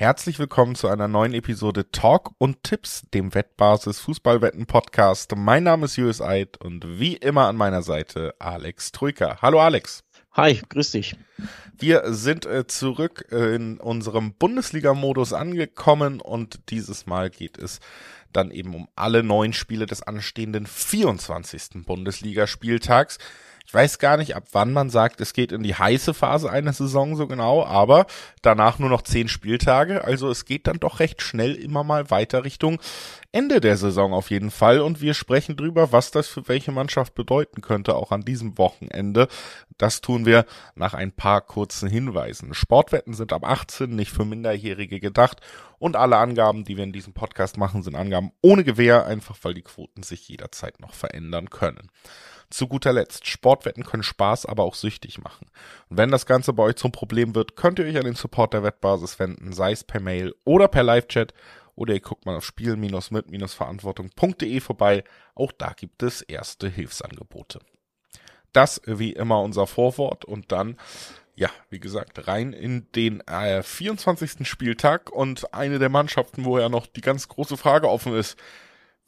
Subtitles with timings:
[0.00, 5.36] Herzlich willkommen zu einer neuen Episode Talk und Tipps, dem Wettbasis Fußballwetten Podcast.
[5.36, 9.42] Mein Name ist Julius Eid und wie immer an meiner Seite Alex Troika.
[9.42, 10.02] Hallo Alex.
[10.32, 11.16] Hi, grüß dich.
[11.76, 17.80] Wir sind äh, zurück äh, in unserem Bundesliga-Modus angekommen und dieses Mal geht es
[18.32, 21.84] dann eben um alle neun Spiele des anstehenden 24.
[21.84, 23.18] Bundesligaspieltags.
[23.66, 26.72] Ich weiß gar nicht, ab wann man sagt, es geht in die heiße Phase einer
[26.72, 28.06] Saison so genau, aber
[28.42, 30.04] danach nur noch zehn Spieltage.
[30.04, 32.80] Also es geht dann doch recht schnell immer mal weiter Richtung
[33.32, 34.80] Ende der Saison auf jeden Fall.
[34.80, 39.28] Und wir sprechen drüber, was das für welche Mannschaft bedeuten könnte, auch an diesem Wochenende.
[39.78, 42.54] Das tun wir nach ein paar kurzen Hinweisen.
[42.54, 45.40] Sportwetten sind ab 18 nicht für Minderjährige gedacht
[45.78, 49.54] und alle Angaben, die wir in diesem Podcast machen, sind Angaben ohne Gewähr, einfach weil
[49.54, 51.88] die Quoten sich jederzeit noch verändern können.
[52.50, 55.46] Zu guter Letzt, Sportwetten können Spaß, aber auch süchtig machen.
[55.88, 58.52] Und wenn das Ganze bei euch zum Problem wird, könnt ihr euch an den Support
[58.54, 61.32] der Wettbasis wenden, sei es per Mail oder per Live-Chat
[61.76, 65.04] oder ihr guckt mal auf spielen-mit-verantwortung.de vorbei.
[65.34, 67.60] Auch da gibt es erste Hilfsangebote.
[68.52, 70.76] Das wie immer unser Vorwort und dann
[71.40, 74.46] ja, wie gesagt, rein in den äh, 24.
[74.46, 78.38] Spieltag und eine der Mannschaften, wo ja noch die ganz große Frage offen ist,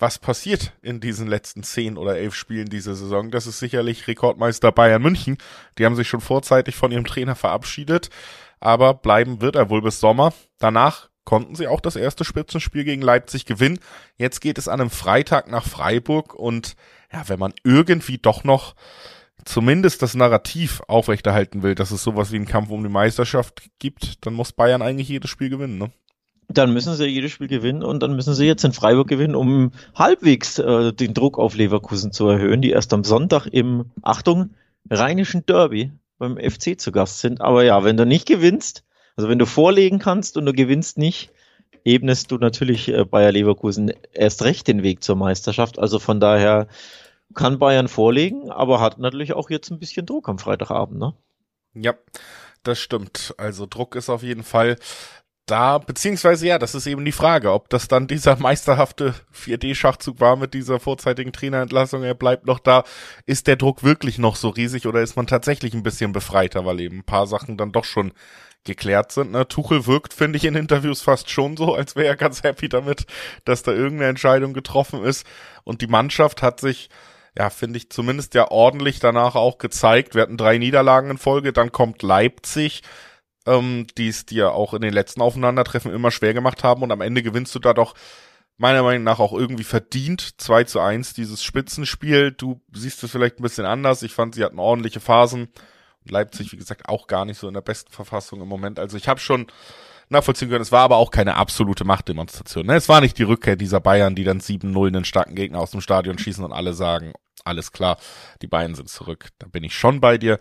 [0.02, 3.30] was passiert in diesen letzten zehn oder elf Spielen dieser Saison.
[3.30, 5.38] Das ist sicherlich Rekordmeister Bayern München.
[5.78, 8.10] Die haben sich schon vorzeitig von ihrem Trainer verabschiedet,
[8.58, 10.34] aber bleiben wird er wohl bis Sommer.
[10.58, 13.78] Danach konnten sie auch das erste Spitzenspiel gegen Leipzig gewinnen.
[14.16, 16.74] Jetzt geht es an einem Freitag nach Freiburg und
[17.12, 18.74] ja, wenn man irgendwie doch noch
[19.44, 24.26] zumindest das Narrativ aufrechterhalten will, dass es sowas wie einen Kampf um die Meisterschaft gibt,
[24.26, 25.92] dann muss Bayern eigentlich jedes Spiel gewinnen, ne?
[26.58, 29.72] Dann müssen sie jedes Spiel gewinnen und dann müssen sie jetzt in Freiburg gewinnen, um
[29.94, 34.50] halbwegs äh, den Druck auf Leverkusen zu erhöhen, die erst am Sonntag im, Achtung,
[34.90, 37.40] rheinischen Derby beim FC zu Gast sind.
[37.40, 38.84] Aber ja, wenn du nicht gewinnst,
[39.16, 41.30] also wenn du vorlegen kannst und du gewinnst nicht,
[41.84, 45.78] ebnest du natürlich äh, Bayer Leverkusen erst recht den Weg zur Meisterschaft.
[45.78, 46.68] Also von daher
[47.34, 51.14] kann Bayern vorlegen, aber hat natürlich auch jetzt ein bisschen Druck am Freitagabend, ne?
[51.74, 51.94] Ja,
[52.62, 53.34] das stimmt.
[53.38, 54.76] Also Druck ist auf jeden Fall
[55.52, 60.36] da, beziehungsweise ja, das ist eben die Frage, ob das dann dieser meisterhafte 4D-Schachzug war
[60.36, 62.84] mit dieser vorzeitigen Trainerentlassung, er bleibt noch da.
[63.26, 66.80] Ist der Druck wirklich noch so riesig oder ist man tatsächlich ein bisschen befreiter, weil
[66.80, 68.12] eben ein paar Sachen dann doch schon
[68.64, 69.32] geklärt sind.
[69.32, 69.46] Ne?
[69.46, 73.04] Tuchel wirkt, finde ich, in Interviews fast schon so, als wäre er ganz happy damit,
[73.44, 75.26] dass da irgendeine Entscheidung getroffen ist.
[75.64, 76.88] Und die Mannschaft hat sich,
[77.36, 80.14] ja, finde ich, zumindest ja ordentlich danach auch gezeigt.
[80.14, 82.82] Wir hatten drei Niederlagen in Folge, dann kommt Leipzig
[83.46, 87.00] ähm, die es dir auch in den letzten Aufeinandertreffen immer schwer gemacht haben und am
[87.00, 87.94] Ende gewinnst du da doch
[88.58, 92.32] meiner Meinung nach auch irgendwie verdient 2 zu 1 dieses Spitzenspiel.
[92.32, 94.02] Du siehst es vielleicht ein bisschen anders.
[94.02, 95.48] Ich fand, sie hatten ordentliche Phasen.
[96.04, 98.78] Leipzig, wie gesagt, auch gar nicht so in der besten Verfassung im Moment.
[98.78, 99.46] Also ich habe schon
[100.08, 100.62] nachvollziehen können.
[100.62, 102.66] Es war aber auch keine absolute Machtdemonstration.
[102.66, 102.76] Ne?
[102.76, 105.80] Es war nicht die Rückkehr dieser Bayern, die dann 7-0 einen starken Gegner aus dem
[105.80, 107.12] Stadion schießen und alle sagen,
[107.44, 107.98] alles klar,
[108.42, 109.30] die Bayern sind zurück.
[109.38, 110.38] Da bin ich schon bei dir.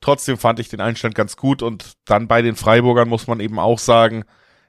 [0.00, 3.58] Trotzdem fand ich den Einstand ganz gut und dann bei den Freiburgern muss man eben
[3.58, 4.24] auch sagen,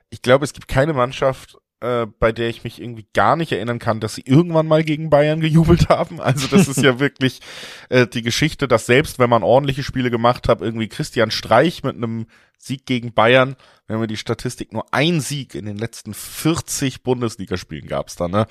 [0.10, 3.80] ich glaube, es gibt keine Mannschaft, äh, bei der ich mich irgendwie gar nicht erinnern
[3.80, 6.20] kann, dass sie irgendwann mal gegen Bayern gejubelt haben.
[6.20, 7.42] Also das ist ja wirklich
[7.90, 11.96] äh, die Geschichte, dass selbst wenn man ordentliche Spiele gemacht hat, irgendwie Christian Streich mit
[11.96, 12.28] einem
[12.58, 13.56] Sieg gegen Bayern,
[13.88, 18.28] wenn wir die Statistik, nur ein Sieg in den letzten 40 Bundesligaspielen gab es da,
[18.28, 18.48] ne?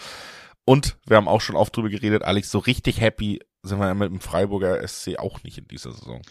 [0.64, 4.10] Und wir haben auch schon oft drüber geredet, Alex, so richtig happy sind wir mit
[4.10, 6.22] dem Freiburger SC auch nicht in dieser Saison.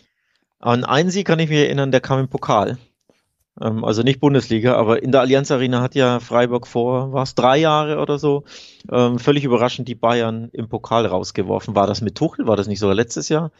[0.65, 2.79] An einen Sieg kann ich mich erinnern, der kam im Pokal.
[3.61, 7.35] Ähm, also nicht Bundesliga, aber in der Allianz Arena hat ja Freiburg vor, war es
[7.35, 8.45] drei Jahre oder so,
[8.91, 11.75] ähm, völlig überraschend die Bayern im Pokal rausgeworfen.
[11.75, 12.47] War das mit Tuchel?
[12.47, 13.51] War das nicht sogar letztes Jahr?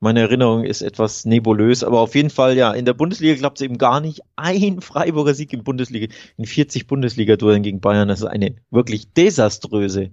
[0.00, 3.64] Meine Erinnerung ist etwas nebulös, aber auf jeden Fall, ja, in der Bundesliga klappt es
[3.64, 4.22] eben gar nicht.
[4.36, 6.06] Ein Freiburger Sieg in Bundesliga,
[6.38, 10.10] in 40 Bundesliga-Duellen gegen Bayern, das ist eine wirklich desaströse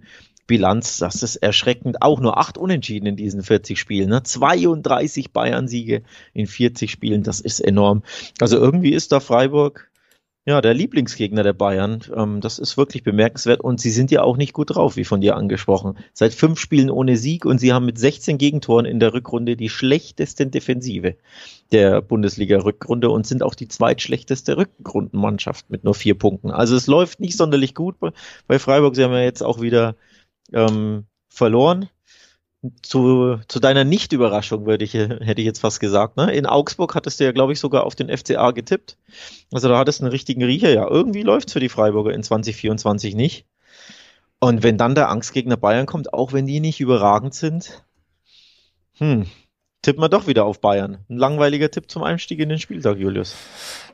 [0.53, 2.03] Bilanz, das ist erschreckend.
[2.03, 4.09] Auch nur acht Unentschieden in diesen 40 Spielen.
[4.09, 4.21] Ne?
[4.21, 8.03] 32 Bayern-Siege in 40 Spielen, das ist enorm.
[8.39, 9.89] Also irgendwie ist da Freiburg
[10.45, 12.01] ja der Lieblingsgegner der Bayern.
[12.15, 15.21] Ähm, das ist wirklich bemerkenswert und sie sind ja auch nicht gut drauf, wie von
[15.21, 15.97] dir angesprochen.
[16.13, 19.69] Seit fünf Spielen ohne Sieg und sie haben mit 16 Gegentoren in der Rückrunde die
[19.69, 21.15] schlechtesten Defensive
[21.71, 26.51] der Bundesliga-Rückrunde und sind auch die zweitschlechteste Rückrundenmannschaft mit nur vier Punkten.
[26.51, 27.95] Also es läuft nicht sonderlich gut
[28.45, 28.95] bei Freiburg.
[28.95, 29.95] Sie haben ja jetzt auch wieder
[30.51, 31.89] ähm, verloren.
[32.81, 36.15] Zu, zu deiner Nicht-Überraschung würde ich, hätte ich jetzt fast gesagt.
[36.15, 36.33] Ne?
[36.33, 38.97] In Augsburg hattest du ja, glaube ich, sogar auf den FCA getippt.
[39.51, 40.73] Also da hattest du einen richtigen Riecher.
[40.73, 43.45] Ja, irgendwie läuft's für die Freiburger in 2024 nicht.
[44.39, 47.83] Und wenn dann der Angstgegner Bayern kommt, auch wenn die nicht überragend sind,
[48.97, 49.25] hm,
[49.83, 51.05] tippen wir doch wieder auf Bayern.
[51.09, 53.35] Ein langweiliger Tipp zum Einstieg in den Spieltag, Julius.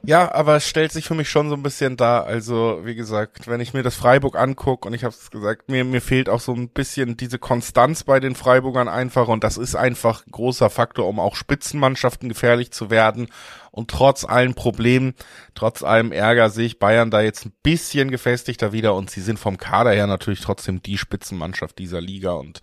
[0.03, 2.21] Ja, aber es stellt sich für mich schon so ein bisschen da.
[2.21, 5.83] Also, wie gesagt, wenn ich mir das Freiburg angucke und ich habe es gesagt, mir,
[5.83, 9.75] mir fehlt auch so ein bisschen diese Konstanz bei den Freiburgern einfach und das ist
[9.75, 13.27] einfach ein großer Faktor, um auch Spitzenmannschaften gefährlich zu werden.
[13.71, 15.15] Und trotz allen Problemen,
[15.55, 19.39] trotz allem Ärger sehe ich Bayern da jetzt ein bisschen gefestigter wieder und sie sind
[19.39, 22.61] vom Kader her natürlich trotzdem die Spitzenmannschaft dieser Liga und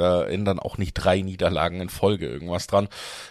[0.00, 2.88] da ändern auch nicht drei Niederlagen in Folge irgendwas dran.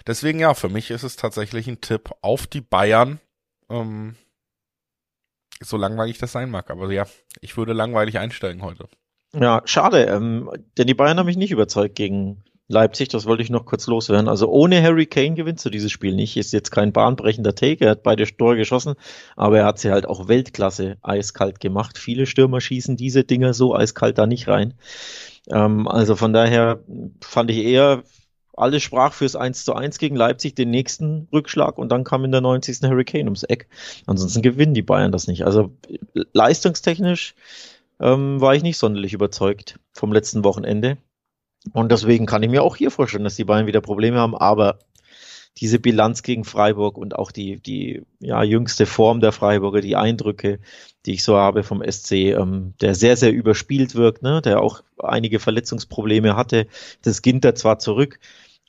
[0.08, 3.20] Deswegen ja, für mich ist es tatsächlich ein Tipp auf die Bayern.
[3.70, 4.16] Ähm,
[5.62, 7.06] so langweilig das sein mag, aber ja,
[7.42, 8.88] ich würde langweilig einsteigen heute.
[9.34, 13.50] Ja, schade, ähm, denn die Bayern haben mich nicht überzeugt gegen Leipzig, das wollte ich
[13.50, 14.28] noch kurz loswerden.
[14.28, 16.38] Also ohne Harry Kane gewinnst du dieses Spiel nicht.
[16.38, 18.94] Ist jetzt kein bahnbrechender Take, er hat beide Tore geschossen,
[19.36, 21.98] aber er hat sie halt auch Weltklasse eiskalt gemacht.
[21.98, 24.76] Viele Stürmer schießen diese Dinger so eiskalt da nicht rein.
[25.50, 26.84] Ähm, also von daher
[27.22, 28.04] fand ich eher,
[28.56, 32.32] alles sprach fürs 1 zu 1 gegen Leipzig, den nächsten Rückschlag und dann kam in
[32.32, 32.82] der 90.
[32.84, 33.68] Hurricane ums Eck.
[34.06, 35.46] Ansonsten gewinnen die Bayern das nicht.
[35.46, 35.72] Also
[36.34, 37.36] leistungstechnisch
[38.00, 40.98] ähm, war ich nicht sonderlich überzeugt vom letzten Wochenende.
[41.74, 44.80] Und deswegen kann ich mir auch hier vorstellen, dass die Bayern wieder Probleme haben, aber
[45.58, 50.60] diese Bilanz gegen Freiburg und auch die, die ja, jüngste Form der Freiburger, die Eindrücke,
[51.06, 54.82] die ich so habe vom SC, ähm, der sehr, sehr überspielt wirkt, ne, der auch
[54.98, 56.68] einige Verletzungsprobleme hatte.
[57.02, 58.20] Das Ginter zwar zurück,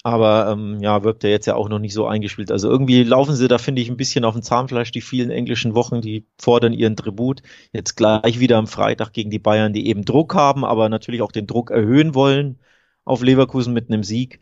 [0.03, 2.51] aber ähm, ja, wirkt er jetzt ja auch noch nicht so eingespielt.
[2.51, 5.75] Also irgendwie laufen sie da, finde ich, ein bisschen auf dem Zahnfleisch, die vielen englischen
[5.75, 7.43] Wochen, die fordern ihren Tribut.
[7.73, 11.33] Jetzt gleich wieder am Freitag gegen die Bayern, die eben Druck haben, aber natürlich auch
[11.33, 12.59] den Druck erhöhen wollen
[13.05, 14.41] auf Leverkusen mit einem Sieg.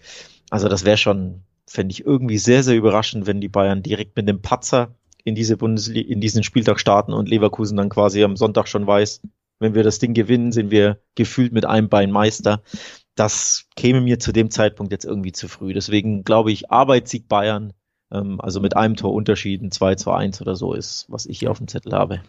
[0.51, 4.29] Also das wäre schon fände ich irgendwie sehr, sehr überraschend, wenn die Bayern direkt mit
[4.29, 4.95] dem Patzer
[5.25, 9.21] in diese Bundesliga, in diesen Spieltag starten und Leverkusen dann quasi am Sonntag schon weiß,
[9.61, 12.63] wenn wir das Ding gewinnen, sind wir gefühlt mit einem Bein Meister.
[13.15, 15.73] Das käme mir zu dem Zeitpunkt jetzt irgendwie zu früh.
[15.75, 17.73] Deswegen glaube ich, Arbeitssieg Bayern,
[18.13, 21.51] ähm, also mit einem Tor Unterschieden, 2 zu 1 oder so ist, was ich hier
[21.51, 22.23] auf dem Zettel habe.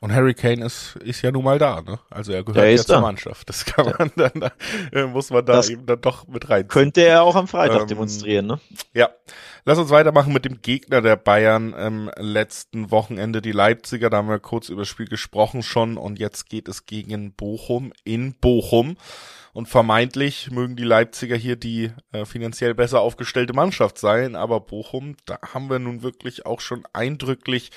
[0.00, 1.98] Und Harry Kane ist, ist ja nun mal da, ne?
[2.08, 3.00] Also er gehört ja zur da.
[3.00, 3.48] Mannschaft.
[3.48, 4.28] Das kann man ja.
[4.28, 4.50] dann,
[4.92, 6.68] äh, muss man da das eben dann doch mit rein.
[6.68, 8.60] Könnte er auch am Freitag ähm, demonstrieren, ne?
[8.94, 9.10] Ja.
[9.64, 14.08] Lass uns weitermachen mit dem Gegner der Bayern im letzten Wochenende, die Leipziger.
[14.08, 17.92] Da haben wir kurz über das Spiel gesprochen schon und jetzt geht es gegen Bochum
[18.04, 18.96] in Bochum.
[19.52, 25.16] Und vermeintlich mögen die Leipziger hier die äh, finanziell besser aufgestellte Mannschaft sein, aber Bochum,
[25.24, 27.70] da haben wir nun wirklich auch schon eindrücklich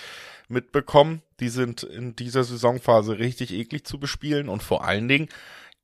[0.51, 1.21] mitbekommen.
[1.39, 5.29] Die sind in dieser Saisonphase richtig eklig zu bespielen und vor allen Dingen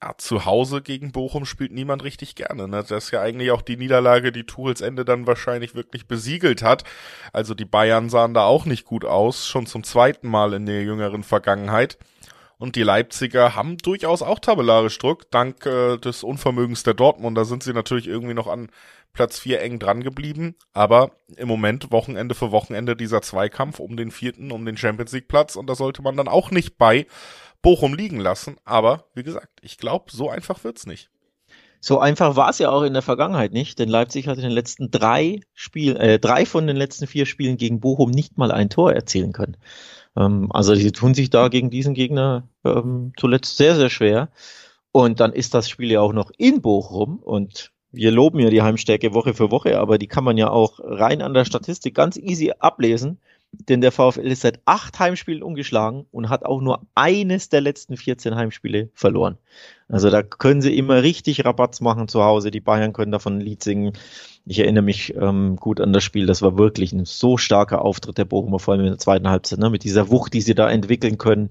[0.01, 2.67] ja, zu Hause gegen Bochum spielt niemand richtig gerne.
[2.67, 2.83] Ne?
[2.87, 6.83] Das ist ja eigentlich auch die Niederlage, die Tuchels Ende dann wahrscheinlich wirklich besiegelt hat.
[7.33, 10.83] Also die Bayern sahen da auch nicht gut aus, schon zum zweiten Mal in der
[10.83, 11.97] jüngeren Vergangenheit.
[12.59, 15.29] Und die Leipziger haben durchaus auch tabellarisch Druck.
[15.29, 18.69] Dank äh, des Unvermögens der Dortmunder sind sie natürlich irgendwie noch an
[19.13, 20.55] Platz 4 eng dran geblieben.
[20.73, 25.27] Aber im Moment Wochenende für Wochenende dieser Zweikampf um den vierten, um den Champions League
[25.27, 25.55] Platz.
[25.55, 27.05] Und da sollte man dann auch nicht bei
[27.61, 28.57] Bochum liegen lassen.
[28.65, 31.09] Aber wie gesagt, ich glaube, so einfach wird's nicht.
[31.79, 34.51] So einfach war es ja auch in der Vergangenheit nicht, denn Leipzig hat in den
[34.51, 38.69] letzten drei Spielen, äh, drei von den letzten vier Spielen gegen Bochum nicht mal ein
[38.69, 39.57] Tor erzielen können.
[40.17, 44.29] Ähm, also sie tun sich da gegen diesen Gegner ähm, zuletzt sehr, sehr schwer.
[44.91, 48.61] Und dann ist das Spiel ja auch noch in Bochum und wir loben ja die
[48.61, 52.17] Heimstärke Woche für Woche, aber die kann man ja auch rein an der Statistik ganz
[52.17, 53.19] easy ablesen,
[53.69, 57.97] denn der VfL ist seit acht Heimspielen umgeschlagen und hat auch nur eines der letzten
[57.97, 59.37] 14 Heimspiele verloren.
[59.89, 62.51] Also da können sie immer richtig Rabatz machen zu Hause.
[62.51, 63.93] Die Bayern können davon ein Lied singen.
[64.45, 66.25] Ich erinnere mich ähm, gut an das Spiel.
[66.25, 69.59] Das war wirklich ein so starker Auftritt der Bochumer, vor allem in der zweiten Halbzeit,
[69.59, 69.69] ne?
[69.69, 71.49] mit dieser Wucht, die sie da entwickeln können.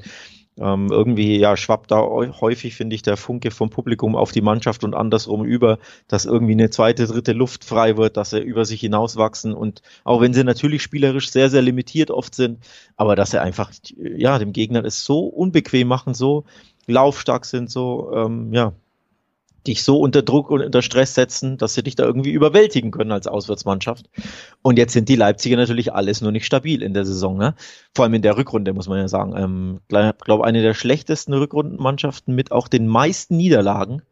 [0.58, 4.84] Ähm, irgendwie ja schwappt da häufig, finde ich, der Funke vom Publikum auf die Mannschaft
[4.84, 8.80] und andersrum über, dass irgendwie eine zweite, dritte Luft frei wird, dass sie über sich
[8.80, 9.52] hinauswachsen.
[9.52, 12.60] Und auch wenn sie natürlich spielerisch sehr, sehr limitiert oft sind,
[12.96, 16.44] aber dass sie einfach ja dem Gegner es so unbequem machen, so
[16.86, 18.72] laufstark sind, so ähm, ja
[19.66, 23.12] dich so unter Druck und unter Stress setzen, dass sie dich da irgendwie überwältigen können
[23.12, 24.08] als Auswärtsmannschaft.
[24.62, 27.54] Und jetzt sind die Leipziger natürlich alles nur nicht stabil in der Saison, ne?
[27.94, 29.34] Vor allem in der Rückrunde, muss man ja sagen.
[29.36, 34.02] Ähm, glaube, eine der schlechtesten Rückrundenmannschaften mit auch den meisten Niederlagen.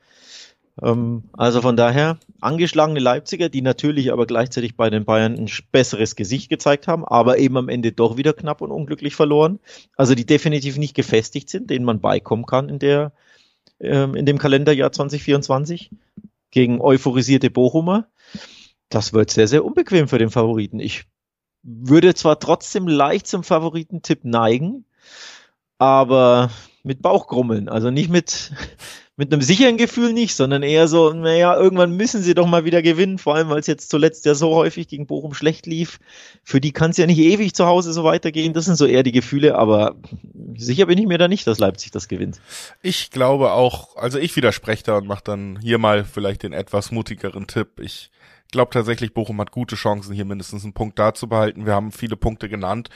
[0.83, 6.17] Ähm, also von daher, angeschlagene Leipziger, die natürlich aber gleichzeitig bei den Bayern ein besseres
[6.17, 9.61] Gesicht gezeigt haben, aber eben am Ende doch wieder knapp und unglücklich verloren.
[9.97, 13.13] Also die definitiv nicht gefestigt sind, denen man beikommen kann in der
[13.81, 15.91] ähm, in dem Kalenderjahr 2024
[16.51, 18.09] gegen euphorisierte Bochumer.
[18.89, 20.79] Das wird sehr, sehr unbequem für den Favoriten.
[20.79, 21.05] Ich
[21.63, 24.85] würde zwar trotzdem leicht zum Favoritentipp neigen,
[25.79, 26.51] aber
[26.83, 28.53] mit Bauchgrummeln, also nicht mit,
[29.17, 32.83] mit einem sicheren Gefühl nicht, sondern eher so, naja, irgendwann müssen sie doch mal wieder
[32.83, 36.01] gewinnen, vor allem weil es jetzt zuletzt ja so häufig gegen Bochum schlecht lief.
[36.43, 38.55] Für die kann es ja nicht ewig zu Hause so weitergehen.
[38.55, 39.95] Das sind so eher die Gefühle, aber
[40.57, 42.41] sicher bin ich mir da nicht, dass Leipzig das gewinnt.
[42.83, 46.91] Ich glaube auch, also ich widerspreche da und mache dann hier mal vielleicht den etwas
[46.91, 47.79] mutigeren Tipp.
[47.81, 48.11] Ich
[48.51, 51.67] glaube tatsächlich, Bochum hat gute Chancen, hier mindestens einen Punkt da zu behalten.
[51.67, 52.89] Wir haben viele Punkte genannt,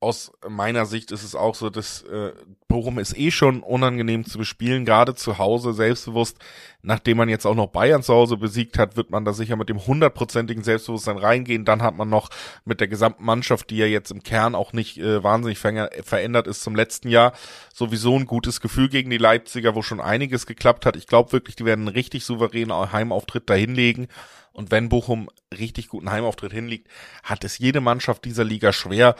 [0.00, 2.32] aus meiner Sicht ist es auch so, dass äh,
[2.68, 6.38] Bochum ist eh schon unangenehm zu bespielen, gerade zu Hause, selbstbewusst.
[6.80, 9.68] Nachdem man jetzt auch noch Bayern zu Hause besiegt hat, wird man da sicher mit
[9.68, 11.66] dem hundertprozentigen Selbstbewusstsein reingehen.
[11.66, 12.30] Dann hat man noch
[12.64, 16.62] mit der gesamten Mannschaft, die ja jetzt im Kern auch nicht äh, wahnsinnig verändert ist
[16.62, 17.34] zum letzten Jahr,
[17.74, 20.96] sowieso ein gutes Gefühl gegen die Leipziger, wo schon einiges geklappt hat.
[20.96, 24.08] Ich glaube wirklich, die werden einen richtig souveränen Heimauftritt dahinlegen.
[24.52, 26.88] Und wenn Bochum richtig guten Heimauftritt hinlegt,
[27.22, 29.14] hat es jede Mannschaft dieser Liga schwer.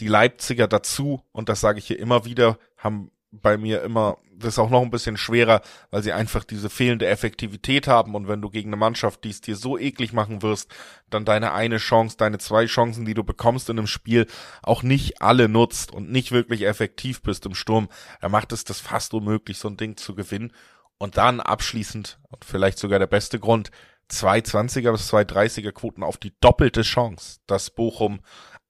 [0.00, 3.10] Die Leipziger dazu, und das sage ich hier immer wieder, haben
[3.42, 5.60] bei mir immer, das ist auch noch ein bisschen schwerer,
[5.90, 9.40] weil sie einfach diese fehlende Effektivität haben und wenn du gegen eine Mannschaft, die es
[9.40, 10.70] dir so eklig machen wirst,
[11.10, 14.26] dann deine eine Chance, deine zwei Chancen, die du bekommst in einem Spiel,
[14.62, 17.88] auch nicht alle nutzt und nicht wirklich effektiv bist im Sturm,
[18.20, 20.52] dann macht es das fast unmöglich, so ein Ding zu gewinnen.
[20.96, 23.70] Und dann abschließend, und vielleicht sogar der beste Grund,
[24.10, 28.20] 220er bis 230er Quoten auf die doppelte Chance, dass Bochum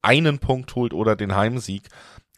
[0.05, 1.89] einen Punkt holt oder den Heimsieg.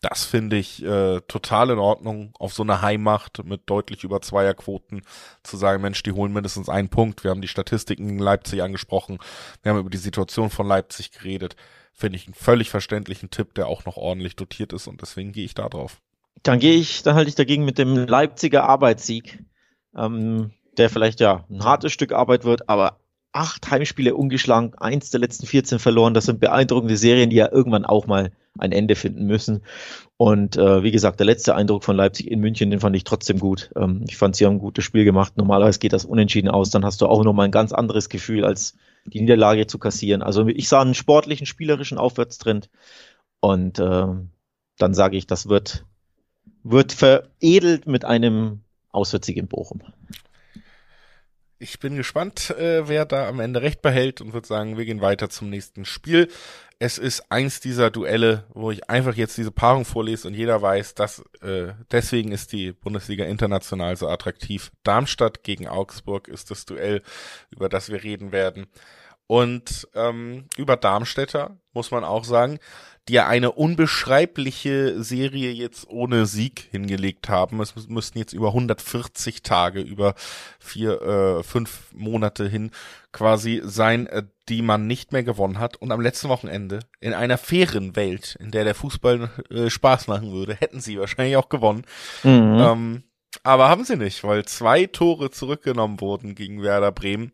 [0.02, 5.02] Das finde ich äh, total in Ordnung, auf so eine Heimmacht mit deutlich über Zweierquoten
[5.44, 7.24] zu sagen, Mensch, die holen mindestens einen Punkt.
[7.24, 9.18] Wir haben die Statistiken in Leipzig angesprochen,
[9.64, 11.56] wir haben über die Situation von Leipzig geredet.
[11.94, 15.46] Finde ich einen völlig verständlichen Tipp, der auch noch ordentlich dotiert ist und deswegen gehe
[15.46, 16.00] ich da drauf.
[16.44, 19.44] Dann gehe ich, dann halte ich dagegen mit dem Leipziger Arbeitssieg.
[19.96, 23.00] Ähm, der vielleicht ja ein hartes Stück Arbeit wird, aber
[23.38, 26.16] acht Heimspiele ungeschlagen, eins der letzten 14 verloren.
[26.16, 29.62] Das sind beeindruckende Serien, die ja irgendwann auch mal ein Ende finden müssen.
[30.18, 33.38] Und äh, wie gesagt, der letzte Eindruck von Leipzig in München, den fand ich trotzdem
[33.38, 33.70] gut.
[33.76, 35.38] Ähm, ich fand, sie haben ein gutes Spiel gemacht.
[35.38, 36.72] Normalerweise geht das unentschieden aus.
[36.72, 38.76] Dann hast du auch nochmal ein ganz anderes Gefühl, als
[39.06, 40.24] die Niederlage zu kassieren.
[40.24, 42.72] Also ich sah einen sportlichen, spielerischen Aufwärtstrend.
[43.40, 44.08] Und äh,
[44.80, 45.86] dann sage ich, das wird,
[46.64, 49.82] wird veredelt mit einem Auswärtssieg in Bochum.
[51.60, 55.02] Ich bin gespannt, äh, wer da am Ende recht behält und würde sagen, wir gehen
[55.02, 56.28] weiter zum nächsten Spiel.
[56.78, 60.94] Es ist eins dieser Duelle, wo ich einfach jetzt diese Paarung vorlese und jeder weiß,
[60.94, 64.72] dass äh, deswegen ist die Bundesliga international so attraktiv.
[64.84, 67.02] Darmstadt gegen Augsburg ist das Duell,
[67.50, 68.68] über das wir reden werden.
[69.28, 72.60] Und ähm, über Darmstädter muss man auch sagen,
[73.08, 77.62] die ja eine unbeschreibliche Serie jetzt ohne Sieg hingelegt haben.
[77.62, 80.14] Es müssten jetzt über 140 Tage, über
[80.60, 82.72] vier, äh, fünf Monate hin
[83.14, 85.78] quasi sein, äh, die man nicht mehr gewonnen hat.
[85.78, 90.32] Und am letzten Wochenende, in einer fairen Welt, in der der Fußball äh, Spaß machen
[90.32, 91.84] würde, hätten sie wahrscheinlich auch gewonnen.
[92.24, 92.58] Mhm.
[92.60, 93.04] Ähm,
[93.44, 97.32] aber haben sie nicht, weil zwei Tore zurückgenommen wurden gegen Werder Bremen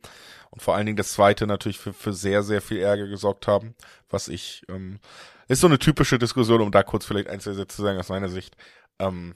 [0.54, 3.74] und vor allen Dingen das zweite natürlich für, für sehr, sehr viel Ärger gesorgt haben,
[4.08, 5.00] was ich ähm,
[5.48, 8.10] ist so eine typische Diskussion, um da kurz vielleicht ein, zwei Sätze zu sagen aus
[8.10, 8.56] meiner Sicht.
[9.00, 9.34] Ähm,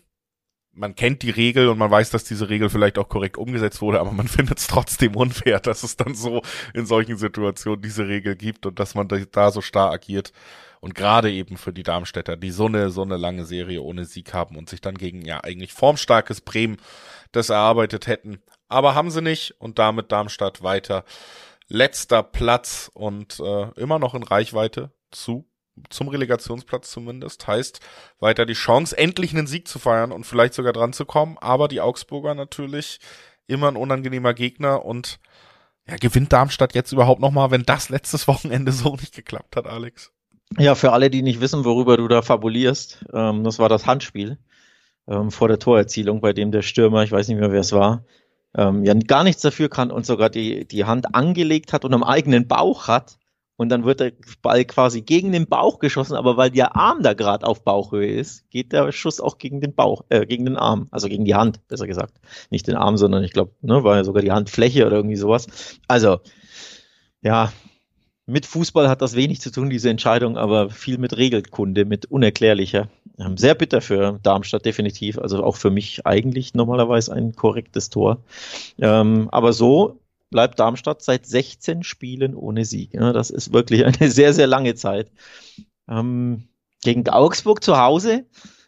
[0.73, 3.99] man kennt die Regel und man weiß, dass diese Regel vielleicht auch korrekt umgesetzt wurde,
[3.99, 6.43] aber man findet es trotzdem unfair, dass es dann so
[6.75, 10.33] in solchen Situationen diese Regel gibt und dass man da so starr agiert.
[10.81, 14.35] Und gerade eben für die Darmstädter, die so eine, so eine lange Serie ohne Sieg
[14.35, 16.77] haben und sich dann gegen ja eigentlich formstarkes Bremen
[17.31, 18.43] das erarbeitet hätten.
[18.69, 21.03] Aber haben sie nicht und damit Darmstadt weiter
[21.67, 25.45] letzter Platz und äh, immer noch in Reichweite zu
[25.89, 27.47] zum Relegationsplatz zumindest.
[27.47, 27.79] Heißt,
[28.19, 31.37] weiter die Chance, endlich einen Sieg zu feiern und vielleicht sogar dran zu kommen.
[31.39, 32.99] Aber die Augsburger natürlich
[33.47, 35.19] immer ein unangenehmer Gegner und
[35.87, 40.11] ja, gewinnt Darmstadt jetzt überhaupt nochmal, wenn das letztes Wochenende so nicht geklappt hat, Alex?
[40.57, 44.37] Ja, für alle, die nicht wissen, worüber du da fabulierst, ähm, das war das Handspiel
[45.07, 48.05] ähm, vor der Torerzielung, bei dem der Stürmer, ich weiß nicht mehr, wer es war,
[48.57, 52.03] ähm, ja gar nichts dafür kann und sogar die, die Hand angelegt hat und am
[52.03, 53.17] eigenen Bauch hat
[53.55, 57.13] und dann wird der Ball quasi gegen den Bauch geschossen, aber weil der Arm da
[57.13, 60.87] gerade auf Bauchhöhe ist, geht der Schuss auch gegen den Bauch, äh, gegen den Arm,
[60.91, 62.19] also gegen die Hand, besser gesagt.
[62.49, 65.79] Nicht den Arm, sondern ich glaube, ne, war ja sogar die Handfläche oder irgendwie sowas.
[65.87, 66.19] Also,
[67.21, 67.51] ja,
[68.27, 72.89] mit Fußball hat das wenig zu tun, diese Entscheidung, aber viel mit Regelkunde, mit unerklärlicher.
[73.17, 75.17] Ähm, sehr bitter für Darmstadt, definitiv.
[75.17, 78.21] Also auch für mich eigentlich normalerweise ein korrektes Tor.
[78.79, 82.93] Ähm, aber so bleibt Darmstadt seit 16 Spielen ohne Sieg.
[82.93, 85.09] Ja, das ist wirklich eine sehr, sehr lange Zeit.
[85.87, 86.49] Ähm,
[86.83, 88.25] gegen Augsburg zu Hause,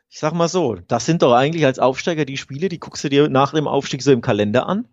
[0.09, 3.09] ich sag mal so, das sind doch eigentlich als Aufsteiger die Spiele, die guckst du
[3.09, 4.87] dir nach dem Aufstieg so im Kalender an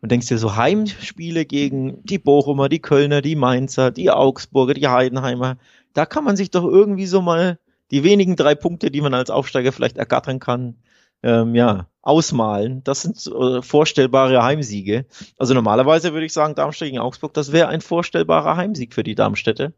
[0.00, 4.88] und denkst dir so Heimspiele gegen die Bochumer, die Kölner, die Mainzer, die Augsburger, die
[4.88, 5.58] Heidenheimer.
[5.94, 7.58] Da kann man sich doch irgendwie so mal
[7.90, 10.76] die wenigen drei Punkte, die man als Aufsteiger vielleicht ergattern kann,
[11.22, 12.84] ähm, ja, ausmalen.
[12.84, 15.06] Das sind äh, vorstellbare Heimsiege.
[15.36, 19.14] Also normalerweise würde ich sagen, Darmstadt gegen Augsburg, das wäre ein vorstellbarer Heimsieg für die
[19.14, 19.72] Darmstädte.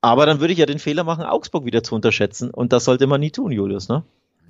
[0.00, 2.50] Aber dann würde ich ja den Fehler machen, Augsburg wieder zu unterschätzen.
[2.50, 4.04] Und das sollte man nie tun, Julius, ne?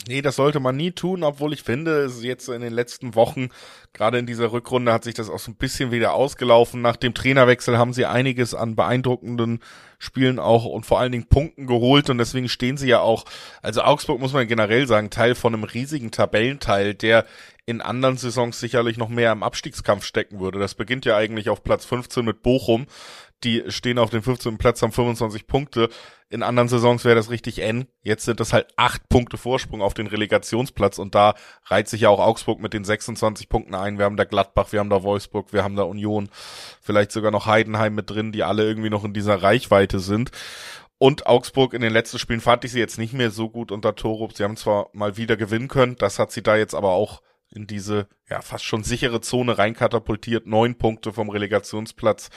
[0.07, 3.15] Nee, das sollte man nie tun, obwohl ich finde, es ist jetzt in den letzten
[3.15, 3.49] Wochen,
[3.95, 6.83] gerade in dieser Rückrunde, hat sich das auch so ein bisschen wieder ausgelaufen.
[6.83, 9.61] Nach dem Trainerwechsel haben sie einiges an beeindruckenden
[9.99, 13.25] Spielen auch und vor allen Dingen Punkten geholt und deswegen stehen sie ja auch,
[13.63, 17.25] also Augsburg muss man generell sagen, Teil von einem riesigen Tabellenteil, der
[17.67, 20.59] in anderen Saisons sicherlich noch mehr im Abstiegskampf stecken würde.
[20.59, 22.87] Das beginnt ja eigentlich auf Platz 15 mit Bochum
[23.45, 24.59] die stehen auf dem 15.
[24.59, 25.89] Platz, haben 25 Punkte.
[26.31, 27.87] In anderen Saisons wäre das richtig eng.
[28.03, 31.35] Jetzt sind das halt acht Punkte Vorsprung auf den Relegationsplatz und da
[31.67, 33.99] reiht sich ja auch Augsburg mit den 26 Punkten ein.
[33.99, 36.29] Wir haben da Gladbach, wir haben da Wolfsburg, wir haben da Union,
[36.81, 40.31] vielleicht sogar noch Heidenheim mit drin, die alle irgendwie noch in dieser Reichweite sind.
[40.99, 43.95] Und Augsburg in den letzten Spielen fand ich sie jetzt nicht mehr so gut unter
[43.95, 44.35] Torup.
[44.35, 47.21] Sie haben zwar mal wieder gewinnen können, das hat sie da jetzt aber auch
[47.55, 50.47] in diese ja fast schon sichere Zone reinkatapultiert.
[50.47, 52.31] Neun Punkte vom Relegationsplatz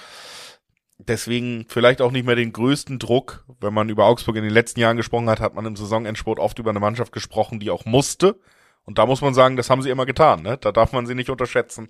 [0.98, 3.46] deswegen vielleicht auch nicht mehr den größten Druck.
[3.60, 6.60] Wenn man über Augsburg in den letzten Jahren gesprochen hat, hat man im Saisonendsport oft
[6.60, 8.40] über eine Mannschaft gesprochen, die auch musste.
[8.84, 10.42] Und da muss man sagen, das haben sie immer getan.
[10.44, 10.58] Ne?
[10.58, 11.90] Da darf man sie nicht unterschätzen.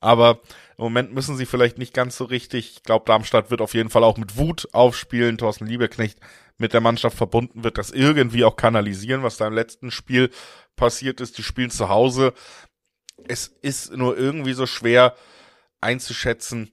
[0.00, 0.40] Aber
[0.76, 2.72] im Moment müssen sie vielleicht nicht ganz so richtig.
[2.76, 5.38] Ich glaube, Darmstadt wird auf jeden Fall auch mit Wut aufspielen.
[5.38, 6.18] Thorsten Lieberknecht
[6.58, 10.30] mit der Mannschaft verbunden wird das irgendwie auch kanalisieren, was da im letzten Spiel
[10.76, 11.38] passiert ist.
[11.38, 12.32] Die spielen zu Hause.
[13.28, 15.14] Es ist nur irgendwie so schwer
[15.80, 16.70] einzuschätzen,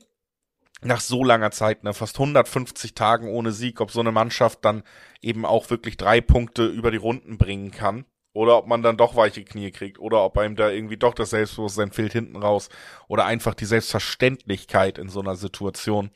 [0.81, 4.83] nach so langer Zeit, ne, fast 150 Tagen ohne Sieg, ob so eine Mannschaft dann
[5.21, 8.05] eben auch wirklich drei Punkte über die Runden bringen kann.
[8.31, 9.99] Oder ob man dann doch weiche Knie kriegt.
[9.99, 12.69] Oder ob einem da irgendwie doch das Selbstbewusstsein fehlt hinten raus.
[13.07, 16.11] Oder einfach die Selbstverständlichkeit in so einer Situation.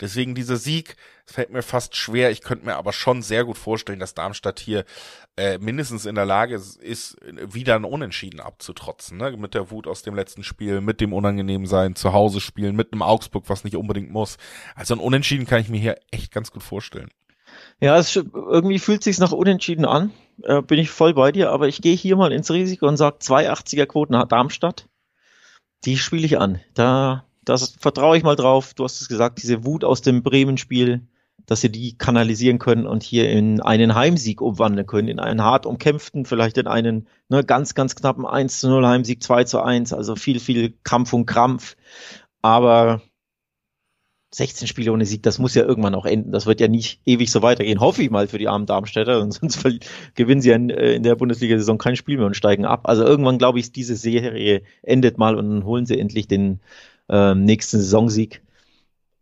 [0.00, 2.30] Deswegen dieser Sieg, fällt mir fast schwer.
[2.30, 4.84] Ich könnte mir aber schon sehr gut vorstellen, dass Darmstadt hier
[5.36, 9.18] äh, mindestens in der Lage ist, wieder ein Unentschieden abzutrotzen.
[9.18, 9.36] Ne?
[9.36, 12.92] Mit der Wut aus dem letzten Spiel, mit dem unangenehmen sein, zu Hause spielen, mit
[12.92, 14.38] einem Augsburg, was nicht unbedingt muss.
[14.74, 17.10] Also ein Unentschieden kann ich mir hier echt ganz gut vorstellen.
[17.80, 20.12] Ja, es irgendwie fühlt sich nach Unentschieden an.
[20.42, 23.18] Äh, bin ich voll bei dir, aber ich gehe hier mal ins Risiko und sage
[23.18, 24.88] 280er Quoten Darmstadt.
[25.84, 26.60] Die spiele ich an.
[26.74, 28.74] Da das vertraue ich mal drauf.
[28.74, 31.06] Du hast es gesagt, diese Wut aus dem Bremen-Spiel,
[31.46, 35.66] dass sie die kanalisieren können und hier in einen Heimsieg umwandeln können, in einen hart
[35.66, 39.92] umkämpften, vielleicht in einen ne, ganz, ganz knappen 1 zu 0 Heimsieg 2 zu 1,
[39.92, 41.76] also viel, viel Kampf und Krampf.
[42.42, 43.00] Aber
[44.30, 46.32] 16 Spiele ohne Sieg, das muss ja irgendwann auch enden.
[46.32, 47.80] Das wird ja nicht ewig so weitergehen.
[47.80, 49.64] Hoffe ich mal für die armen Darmstädter, sonst
[50.14, 52.82] gewinnen sie äh, in der Bundesliga-Saison kein Spiel mehr und steigen ab.
[52.84, 56.60] Also irgendwann glaube ich, diese Serie endet mal und dann holen sie endlich den
[57.08, 58.42] ähm, nächsten Saisonsieg.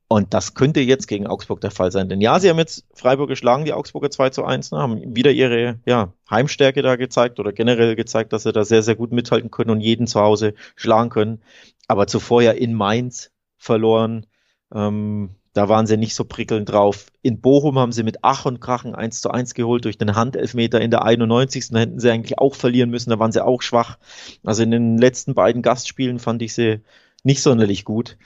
[0.08, 2.08] Und das könnte jetzt gegen Augsburg der Fall sein.
[2.08, 5.32] Denn ja, sie haben jetzt Freiburg geschlagen, die Augsburger 2 zu 1, ne, haben wieder
[5.32, 9.50] ihre ja, Heimstärke da gezeigt oder generell gezeigt, dass sie da sehr, sehr gut mithalten
[9.50, 11.42] können und jeden zu Hause schlagen können.
[11.88, 14.26] Aber zuvor ja in Mainz verloren.
[14.72, 17.06] Ähm, da waren sie nicht so prickelnd drauf.
[17.22, 20.80] In Bochum haben sie mit Ach und Krachen 1 zu 1 geholt durch den Handelfmeter
[20.82, 21.70] in der 91.
[21.70, 23.98] Da hätten sie eigentlich auch verlieren müssen, da waren sie auch schwach.
[24.44, 26.82] Also in den letzten beiden Gastspielen fand ich sie
[27.26, 28.16] nicht sonderlich gut.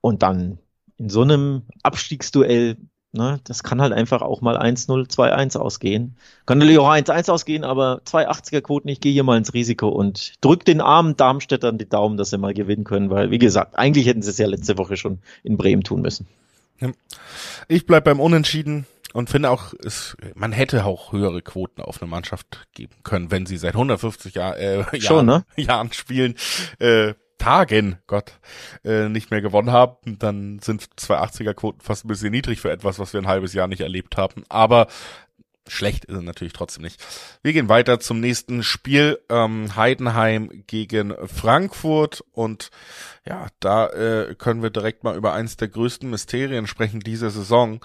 [0.00, 0.58] Und dann
[0.96, 2.78] in so einem Abstiegsduell,
[3.12, 6.16] ne, das kann halt einfach auch mal 1-0, 2-1 ausgehen.
[6.46, 10.32] Kann natürlich auch 1-1 ausgehen, aber 280er Quoten, ich gehe hier mal ins Risiko und
[10.40, 14.06] drück den armen Darmstädtern die Daumen, dass sie mal gewinnen können, weil, wie gesagt, eigentlich
[14.06, 16.26] hätten sie es ja letzte Woche schon in Bremen tun müssen.
[17.68, 22.10] Ich bleib beim Unentschieden und finde auch, es, man hätte auch höhere Quoten auf eine
[22.10, 25.44] Mannschaft geben können, wenn sie seit 150 Jahr, äh, Jahren, ne?
[25.56, 26.36] Jahren spielen.
[26.78, 28.38] Äh, Tagen, Gott,
[28.84, 32.98] äh, nicht mehr gewonnen haben, dann sind 280er Quoten fast ein bisschen niedrig für etwas,
[32.98, 34.44] was wir ein halbes Jahr nicht erlebt haben.
[34.48, 34.86] Aber
[35.68, 37.02] schlecht ist es natürlich trotzdem nicht.
[37.42, 39.18] Wir gehen weiter zum nächsten Spiel.
[39.28, 42.24] Ähm, Heidenheim gegen Frankfurt.
[42.32, 42.70] Und
[43.26, 47.80] ja, da äh, können wir direkt mal über eins der größten Mysterien sprechen dieser Saison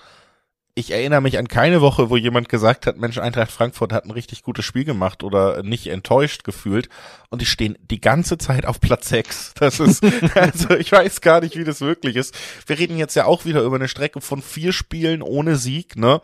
[0.73, 4.11] ich erinnere mich an keine Woche, wo jemand gesagt hat, Mensch, Eintracht Frankfurt hat ein
[4.11, 6.87] richtig gutes Spiel gemacht oder nicht enttäuscht gefühlt.
[7.29, 9.53] Und die stehen die ganze Zeit auf Platz 6.
[9.55, 10.03] Das ist,
[10.35, 12.37] also ich weiß gar nicht, wie das wirklich ist.
[12.65, 16.21] Wir reden jetzt ja auch wieder über eine Strecke von vier Spielen ohne Sieg, ne?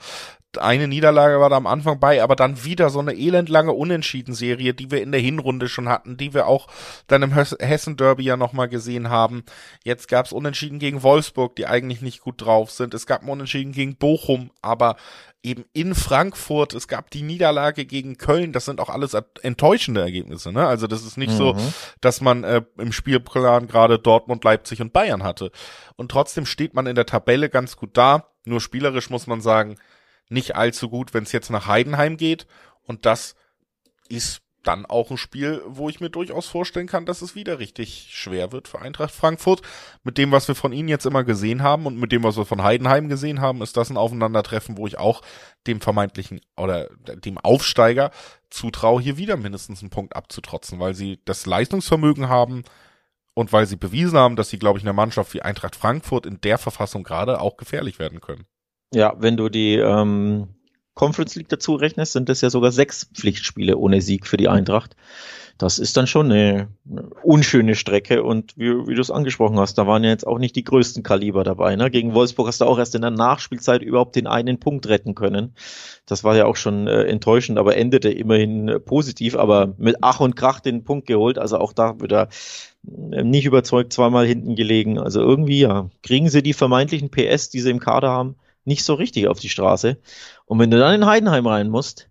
[0.58, 4.91] Eine Niederlage war da am Anfang bei, aber dann wieder so eine elendlange Unentschieden-Serie, die
[4.91, 6.67] wir in der Hinrunde schon hatten, die wir auch
[7.08, 9.43] dann im Hessen-Derby ja nochmal gesehen haben.
[9.84, 12.93] Jetzt gab's Unentschieden gegen Wolfsburg, die eigentlich nicht gut drauf sind.
[12.93, 14.96] Es gab Unentschieden gegen Bochum, aber
[15.43, 16.74] eben in Frankfurt.
[16.74, 18.52] Es gab die Niederlage gegen Köln.
[18.52, 20.52] Das sind auch alles enttäuschende Ergebnisse.
[20.52, 20.67] Ne?
[20.67, 21.38] Also das ist nicht mhm.
[21.38, 21.58] so,
[22.02, 25.52] dass man äh, im Spielplan gerade Dortmund, Leipzig und Bayern hatte.
[25.96, 28.28] Und trotzdem steht man in der Tabelle ganz gut da.
[28.46, 29.78] Nur spielerisch muss man sagen,
[30.30, 32.48] nicht allzu gut, wenn es jetzt nach Heidenheim geht.
[32.84, 33.36] Und das
[34.10, 38.10] ist dann auch ein Spiel, wo ich mir durchaus vorstellen kann, dass es wieder richtig
[38.12, 39.62] schwer wird für Eintracht Frankfurt.
[40.04, 42.46] Mit dem, was wir von ihnen jetzt immer gesehen haben und mit dem, was wir
[42.46, 45.22] von Heidenheim gesehen haben, ist das ein Aufeinandertreffen, wo ich auch
[45.68, 48.12] dem vermeintlichen oder dem Aufsteiger
[48.50, 52.63] zutraue, hier wieder mindestens einen Punkt abzutrotzen, weil sie das Leistungsvermögen haben
[53.34, 56.26] und weil sie bewiesen haben, dass sie, glaube ich, in einer Mannschaft wie Eintracht Frankfurt
[56.26, 58.46] in der Verfassung gerade auch gefährlich werden können.
[58.93, 60.47] Ja, wenn du die ähm,
[60.93, 64.95] Conference League dazu rechnest, sind das ja sogar sechs Pflichtspiele ohne Sieg für die Eintracht.
[65.58, 66.67] Das ist dann schon eine,
[67.23, 70.56] unschöne Strecke und wie, wie du es angesprochen hast, da waren ja jetzt auch nicht
[70.56, 71.76] die größten Kaliber dabei.
[71.76, 71.89] Ne?
[71.89, 75.56] Gegen Wolfsburg hast du auch erst in der Nachspielzeit überhaupt den einen Punkt retten können.
[76.06, 80.19] Das war ja auch schon äh, enttäuschend, aber endete immerhin äh, positiv, aber mit Ach
[80.19, 81.39] und Krach den Punkt geholt.
[81.39, 82.30] Also auch da wieder
[83.12, 85.00] äh, nicht überzeugt, zweimal hinten gelegen.
[85.00, 88.36] Also irgendwie, ja, kriegen sie die vermeintlichen PS, die sie im Kader haben,
[88.67, 89.97] nicht so richtig auf die Straße.
[90.45, 92.10] Und wenn du dann in Heidenheim rein musst,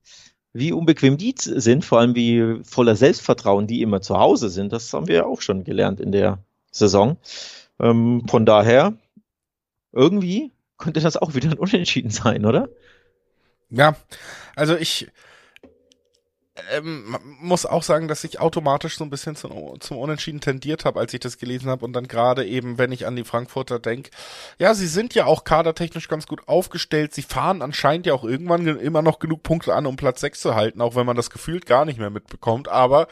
[0.53, 4.92] wie unbequem die sind, vor allem wie voller Selbstvertrauen die immer zu Hause sind, das
[4.92, 6.38] haben wir ja auch schon gelernt in der
[6.71, 7.19] Saison.
[7.79, 8.95] Ähm, von daher,
[9.92, 12.69] irgendwie könnte das auch wieder ein Unentschieden sein, oder?
[13.69, 13.97] Ja,
[14.55, 15.09] also ich,
[16.73, 21.01] ähm, muss auch sagen, dass ich automatisch so ein bisschen zum, zum Unentschieden tendiert habe,
[21.01, 24.11] als ich das gelesen habe und dann gerade eben, wenn ich an die Frankfurter denke,
[24.59, 28.66] ja, sie sind ja auch kadertechnisch ganz gut aufgestellt, sie fahren anscheinend ja auch irgendwann
[28.66, 31.66] immer noch genug Punkte an, um Platz 6 zu halten, auch wenn man das gefühlt
[31.66, 33.09] gar nicht mehr mitbekommt, aber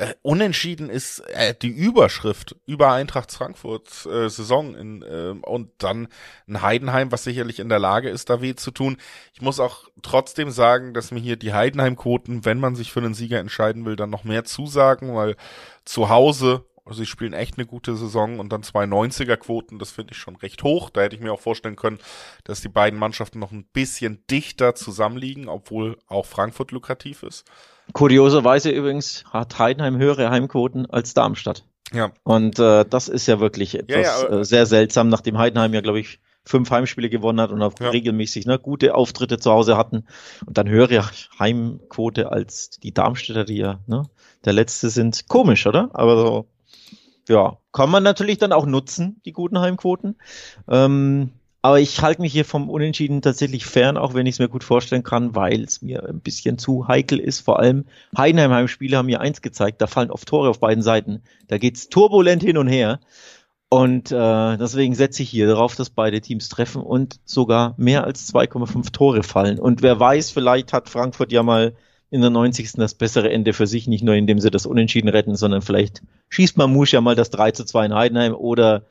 [0.00, 6.08] äh, unentschieden ist äh, die Überschrift über Eintracht Frankfurt äh, Saison in, äh, und dann
[6.48, 8.96] ein Heidenheim, was sicherlich in der Lage ist, da weh zu tun.
[9.34, 13.12] Ich muss auch trotzdem sagen, dass mir hier die Heidenheim-Quoten, wenn man sich für einen
[13.12, 15.36] Sieger entscheiden will, dann noch mehr zusagen, weil
[15.84, 20.12] zu Hause also sie spielen echt eine gute Saison und dann zwei 90er-Quoten, das finde
[20.12, 20.90] ich schon recht hoch.
[20.90, 22.00] Da hätte ich mir auch vorstellen können,
[22.42, 27.46] dass die beiden Mannschaften noch ein bisschen dichter zusammenliegen, obwohl auch Frankfurt lukrativ ist.
[27.92, 31.64] Kurioserweise übrigens hat Heidenheim höhere Heimquoten als Darmstadt.
[31.92, 32.10] Ja.
[32.24, 35.80] Und äh, das ist ja wirklich etwas ja, ja, äh, sehr seltsam, nachdem Heidenheim ja,
[35.80, 37.90] glaube ich, fünf Heimspiele gewonnen hat und auch ja.
[37.90, 40.06] regelmäßig ne, gute Auftritte zu Hause hatten
[40.46, 41.04] und dann höhere
[41.38, 44.02] Heimquote als die Darmstädter, die ja ne,
[44.44, 45.28] der letzte sind.
[45.28, 45.90] Komisch, oder?
[45.92, 46.46] Aber so,
[47.30, 50.16] ja, kann man natürlich dann auch nutzen, die guten Heimquoten.
[50.68, 51.30] Ähm,
[51.62, 54.64] aber ich halte mich hier vom Unentschieden tatsächlich fern, auch wenn ich es mir gut
[54.64, 57.40] vorstellen kann, weil es mir ein bisschen zu heikel ist.
[57.40, 57.84] Vor allem
[58.16, 61.22] Heidenheim-Heimspiele haben mir eins gezeigt, da fallen oft Tore auf beiden Seiten.
[61.48, 62.98] Da geht's turbulent hin und her.
[63.68, 68.34] Und äh, deswegen setze ich hier darauf, dass beide Teams treffen und sogar mehr als
[68.34, 69.60] 2,5 Tore fallen.
[69.60, 71.74] Und wer weiß, vielleicht hat Frankfurt ja mal
[72.10, 72.72] in der 90.
[72.72, 76.56] das bessere Ende für sich, nicht nur indem sie das Unentschieden retten, sondern vielleicht schießt
[76.56, 78.82] Mamouche ja mal das 3 zu 2 in Heidenheim oder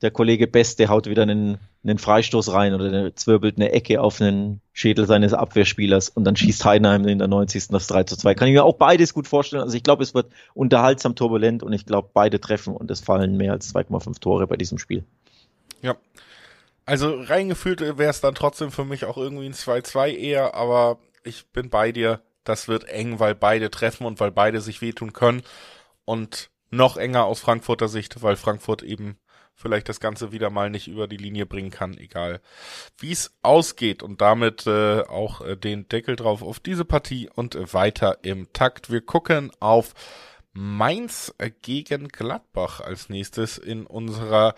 [0.00, 4.20] der Kollege Best, der haut wieder einen, einen Freistoß rein oder zwirbelt eine Ecke auf
[4.20, 7.68] einen Schädel seines Abwehrspielers und dann schießt Heidenheim in der 90.
[7.68, 8.34] das 3 zu 2.
[8.34, 9.62] Kann ich mir auch beides gut vorstellen.
[9.62, 13.36] Also ich glaube, es wird unterhaltsam turbulent und ich glaube, beide treffen und es fallen
[13.36, 15.04] mehr als 2,5 Tore bei diesem Spiel.
[15.80, 15.96] Ja.
[16.86, 21.46] Also reingefühlt wäre es dann trotzdem für mich auch irgendwie ein 2-2 eher, aber ich
[21.48, 22.22] bin bei dir.
[22.44, 25.42] Das wird eng, weil beide treffen und weil beide sich wehtun können.
[26.04, 29.16] Und noch enger aus Frankfurter Sicht, weil Frankfurt eben
[29.54, 32.40] vielleicht das Ganze wieder mal nicht über die Linie bringen kann, egal
[32.98, 37.54] wie es ausgeht und damit äh, auch äh, den Deckel drauf auf diese Partie und
[37.54, 38.90] äh, weiter im Takt.
[38.90, 39.94] Wir gucken auf
[40.52, 44.54] Mainz gegen Gladbach als nächstes in unserer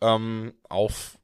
[0.00, 1.18] ähm, auf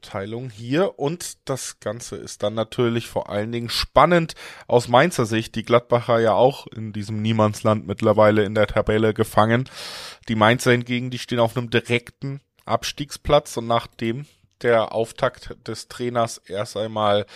[0.00, 4.34] Teilung hier und das Ganze ist dann natürlich vor allen Dingen spannend
[4.66, 5.54] aus Mainzer Sicht.
[5.54, 9.68] Die Gladbacher ja auch in diesem Niemandsland mittlerweile in der Tabelle gefangen.
[10.28, 14.26] Die Mainzer hingegen, die stehen auf einem direkten Abstiegsplatz und nachdem
[14.62, 17.26] der Auftakt des Trainers erst einmal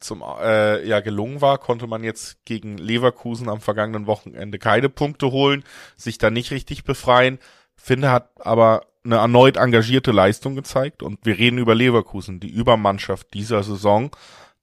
[0.00, 5.30] zum äh, ja gelungen war, konnte man jetzt gegen Leverkusen am vergangenen Wochenende keine Punkte
[5.32, 5.64] holen,
[5.96, 7.38] sich da nicht richtig befreien.
[7.76, 13.32] Finde hat aber eine erneut engagierte Leistung gezeigt und wir reden über Leverkusen, die Übermannschaft
[13.34, 14.10] dieser Saison.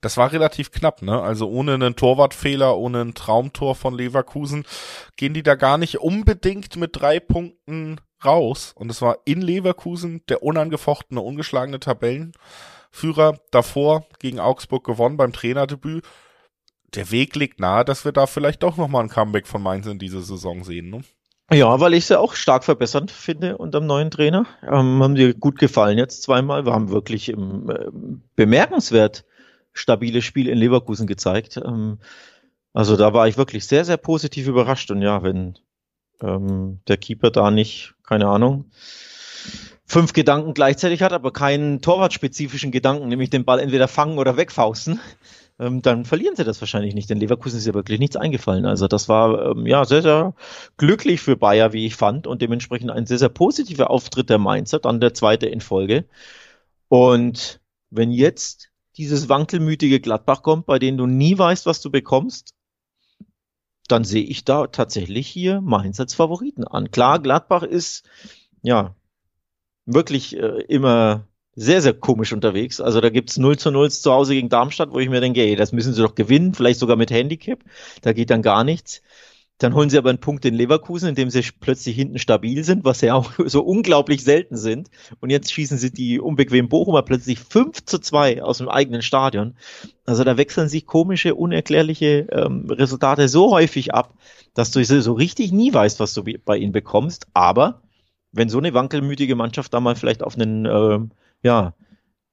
[0.00, 1.20] Das war relativ knapp, ne?
[1.22, 4.64] Also ohne einen Torwartfehler, ohne ein Traumtor von Leverkusen
[5.16, 8.72] gehen die da gar nicht unbedingt mit drei Punkten raus.
[8.76, 16.04] Und es war in Leverkusen der unangefochtene, ungeschlagene Tabellenführer davor gegen Augsburg gewonnen beim Trainerdebüt.
[16.94, 19.98] Der Weg liegt nahe, dass wir da vielleicht doch nochmal ein Comeback von Mainz in
[19.98, 21.02] dieser Saison sehen, ne?
[21.52, 24.46] Ja, weil ich sie auch stark verbessert finde unter dem neuen Trainer.
[24.62, 26.64] Ähm, haben dir gut gefallen jetzt zweimal.
[26.64, 27.90] Wir haben wirklich ähm, äh,
[28.34, 29.24] bemerkenswert
[29.74, 31.58] stabiles Spiel in Leverkusen gezeigt.
[31.58, 31.98] Ähm,
[32.72, 34.90] also da war ich wirklich sehr, sehr positiv überrascht.
[34.90, 35.58] Und ja, wenn
[36.22, 38.70] ähm, der Keeper da nicht, keine Ahnung,
[39.84, 44.98] fünf Gedanken gleichzeitig hat, aber keinen torwartspezifischen Gedanken, nämlich den Ball entweder fangen oder wegfausten,
[45.58, 47.10] ähm, dann verlieren sie das wahrscheinlich nicht.
[47.10, 48.66] Denn Leverkusen ist ja wirklich nichts eingefallen.
[48.66, 50.34] Also das war ähm, ja sehr, sehr
[50.76, 54.80] glücklich für Bayer, wie ich fand, und dementsprechend ein sehr, sehr positiver Auftritt der Mainzer,
[54.80, 56.06] dann der zweite in Folge.
[56.88, 62.54] Und wenn jetzt dieses wankelmütige Gladbach kommt, bei denen du nie weißt, was du bekommst,
[63.88, 66.90] dann sehe ich da tatsächlich hier Mainz als Favoriten an.
[66.90, 68.08] Klar, Gladbach ist
[68.62, 68.94] ja
[69.84, 72.80] wirklich äh, immer sehr, sehr komisch unterwegs.
[72.80, 75.56] Also da gibt's 0 zu 0 zu Hause gegen Darmstadt, wo ich mir denke, ey,
[75.56, 77.60] das müssen sie doch gewinnen, vielleicht sogar mit Handicap.
[78.02, 79.02] Da geht dann gar nichts.
[79.58, 83.00] Dann holen sie aber einen Punkt in Leverkusen, indem sie plötzlich hinten stabil sind, was
[83.02, 84.90] ja auch so unglaublich selten sind.
[85.20, 89.54] Und jetzt schießen sie die unbequemen Bochumer plötzlich 5 zu 2 aus dem eigenen Stadion.
[90.06, 94.14] Also da wechseln sich komische, unerklärliche ähm, Resultate so häufig ab,
[94.54, 97.28] dass du so richtig nie weißt, was du bei ihnen bekommst.
[97.32, 97.82] Aber
[98.32, 100.98] wenn so eine wankelmütige Mannschaft da mal vielleicht auf einen äh,
[101.44, 101.74] ja,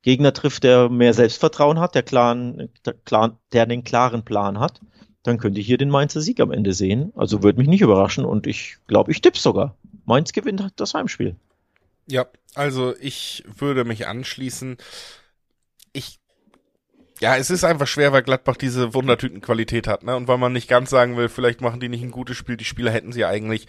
[0.02, 4.82] Gegner trifft, der mehr Selbstvertrauen hat, der, klaren, der, klar, der den klaren Plan hat,
[5.24, 7.14] dann könnte ich hier den Mainzer Sieg am Ende sehen.
[7.16, 9.76] Also würde mich nicht überraschen und ich glaube, ich tippe sogar.
[10.06, 11.36] Mainz gewinnt das Heimspiel.
[12.08, 14.78] Ja, also ich würde mich anschließen.
[15.94, 16.20] Ich
[17.22, 20.16] ja, es ist einfach schwer, weil Gladbach diese Wundertütenqualität hat, ne?
[20.16, 22.66] Und weil man nicht ganz sagen will, vielleicht machen die nicht ein gutes Spiel, die
[22.66, 23.68] Spieler hätten sie eigentlich.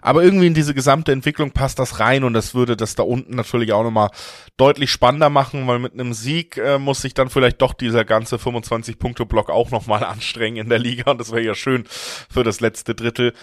[0.00, 3.36] Aber irgendwie in diese gesamte Entwicklung passt das rein und das würde das da unten
[3.36, 4.10] natürlich auch nochmal
[4.56, 8.36] deutlich spannender machen, weil mit einem Sieg äh, muss sich dann vielleicht doch dieser ganze
[8.36, 12.94] 25-Punkte-Block auch nochmal anstrengen in der Liga und das wäre ja schön für das letzte
[12.94, 13.34] Drittel.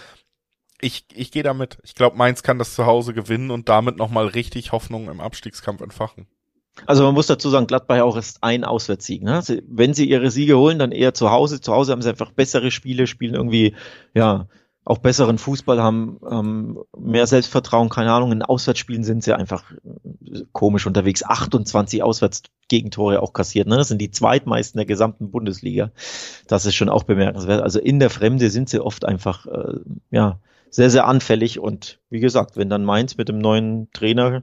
[0.80, 1.78] Ich, ich gehe damit.
[1.84, 5.80] Ich glaube, Mainz kann das zu Hause gewinnen und damit nochmal richtig Hoffnung im Abstiegskampf
[5.80, 6.26] entfachen.
[6.86, 9.22] Also man muss dazu sagen, Gladbach auch ist ein Auswärtssieg.
[9.22, 9.42] Ne?
[9.68, 11.60] Wenn sie ihre Siege holen, dann eher zu Hause.
[11.60, 13.74] Zu Hause haben sie einfach bessere Spiele, spielen irgendwie,
[14.14, 14.46] ja,
[14.84, 18.32] auch besseren Fußball, haben ähm, mehr Selbstvertrauen, keine Ahnung.
[18.32, 19.62] In Auswärtsspielen sind sie einfach
[20.50, 21.22] komisch unterwegs.
[21.24, 23.68] 28 Auswärtsgegentore auch kassiert.
[23.68, 23.76] Ne?
[23.76, 25.92] Das sind die zweitmeisten der gesamten Bundesliga.
[26.48, 27.62] Das ist schon auch bemerkenswert.
[27.62, 29.78] Also in der Fremde sind sie oft einfach, äh,
[30.10, 31.60] ja, sehr, sehr anfällig.
[31.60, 34.42] Und wie gesagt, wenn dann Mainz mit dem neuen Trainer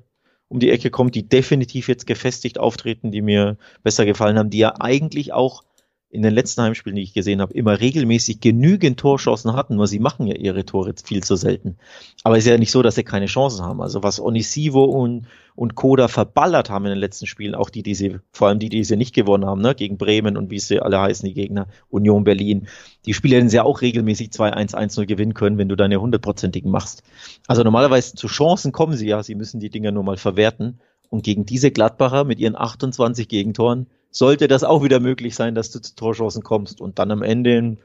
[0.50, 4.58] um die Ecke kommt, die definitiv jetzt gefestigt auftreten, die mir besser gefallen haben, die
[4.58, 5.64] ja eigentlich auch
[6.12, 10.00] in den letzten Heimspielen, die ich gesehen habe, immer regelmäßig genügend Torchancen hatten, nur sie
[10.00, 11.78] machen ja ihre Tore viel zu selten.
[12.24, 13.80] Aber es ist ja nicht so, dass sie keine Chancen haben.
[13.80, 17.93] Also was Onisivo und, und Koda verballert haben in den letzten Spielen, auch die, die
[17.93, 20.80] sie, vor allem die, die sie nicht gewonnen haben, ne, gegen Bremen und wie sie
[20.80, 22.67] alle heißen, die Gegner, Union Berlin,
[23.06, 26.72] die Spiele hätten sie ja auch regelmäßig 2-1, 1-0 gewinnen können, wenn du deine hundertprozentigen
[26.72, 27.04] machst.
[27.48, 30.80] Also normalerweise zu Chancen kommen sie ja, sie müssen die Dinger nur mal verwerten.
[31.12, 35.72] Und gegen diese Gladbacher mit ihren 28 Gegentoren sollte das auch wieder möglich sein, dass
[35.72, 37.78] du zu Torchancen kommst und dann am Ende in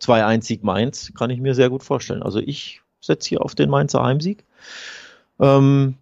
[0.00, 2.22] 2-1 Sieg Mainz, kann ich mir sehr gut vorstellen.
[2.22, 4.44] Also ich setze hier auf den Mainzer Heimsieg.
[5.38, 5.96] Ähm,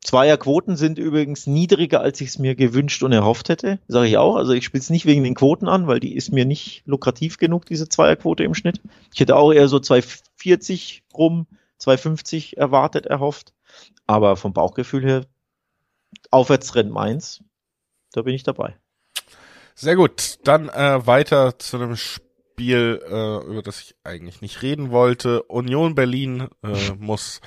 [0.00, 4.36] Zweierquoten sind übrigens niedriger, als ich es mir gewünscht und erhofft hätte, sage ich auch.
[4.36, 7.38] Also ich spiele es nicht wegen den Quoten an, weil die ist mir nicht lukrativ
[7.38, 8.82] genug, diese Zweierquote im Schnitt.
[9.14, 11.46] Ich hätte auch eher so 2,40 rum,
[11.80, 13.54] 2,50 erwartet, erhofft.
[14.06, 15.24] Aber vom Bauchgefühl her,
[16.30, 17.42] Aufwärtstrend Mainz,
[18.12, 18.76] da bin ich dabei.
[19.76, 24.92] Sehr gut, dann äh, weiter zu einem Spiel, äh, über das ich eigentlich nicht reden
[24.92, 25.42] wollte.
[25.44, 27.40] Union Berlin äh, muss,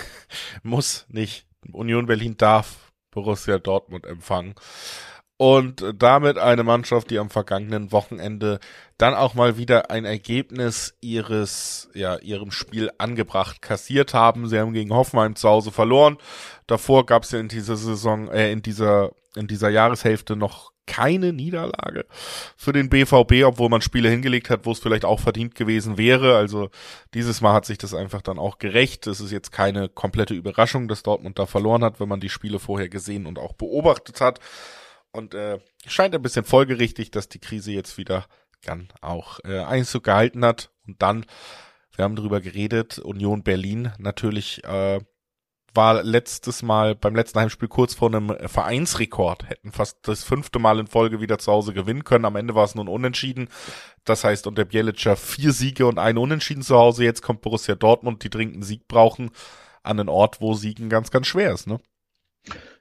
[0.62, 4.54] muss nicht, Union Berlin darf Borussia Dortmund empfangen.
[5.38, 8.60] Und damit eine Mannschaft, die am vergangenen Wochenende
[8.98, 14.48] dann auch mal wieder ein Ergebnis ihres, ja, ihrem Spiel angebracht kassiert haben.
[14.48, 16.18] Sie haben gegen Hoffenheim zu Hause verloren.
[16.66, 21.32] Davor gab es ja in dieser Saison, äh, in dieser, in dieser Jahreshälfte noch keine
[21.32, 22.04] Niederlage
[22.56, 26.36] für den BVB, obwohl man Spiele hingelegt hat, wo es vielleicht auch verdient gewesen wäre.
[26.36, 26.68] Also
[27.14, 29.06] dieses Mal hat sich das einfach dann auch gerecht.
[29.06, 32.58] Es ist jetzt keine komplette Überraschung, dass Dortmund da verloren hat, wenn man die Spiele
[32.58, 34.40] vorher gesehen und auch beobachtet hat.
[35.12, 38.26] Und äh, scheint ein bisschen folgerichtig, dass die Krise jetzt wieder
[38.64, 40.70] dann auch äh, Einzug gehalten hat.
[40.88, 41.24] Und dann,
[41.94, 44.98] wir haben drüber geredet, Union Berlin natürlich äh,
[45.74, 50.78] war letztes Mal beim letzten Heimspiel kurz vor einem Vereinsrekord, hätten fast das fünfte Mal
[50.78, 52.24] in Folge wieder zu Hause gewinnen können.
[52.24, 53.48] Am Ende war es nun unentschieden.
[54.04, 57.04] Das heißt, unter Bielica vier Siege und ein Unentschieden zu Hause.
[57.04, 59.30] Jetzt kommt Borussia Dortmund, die dringend Sieg brauchen,
[59.82, 61.80] an einen Ort, wo Siegen ganz, ganz schwer ist, ne?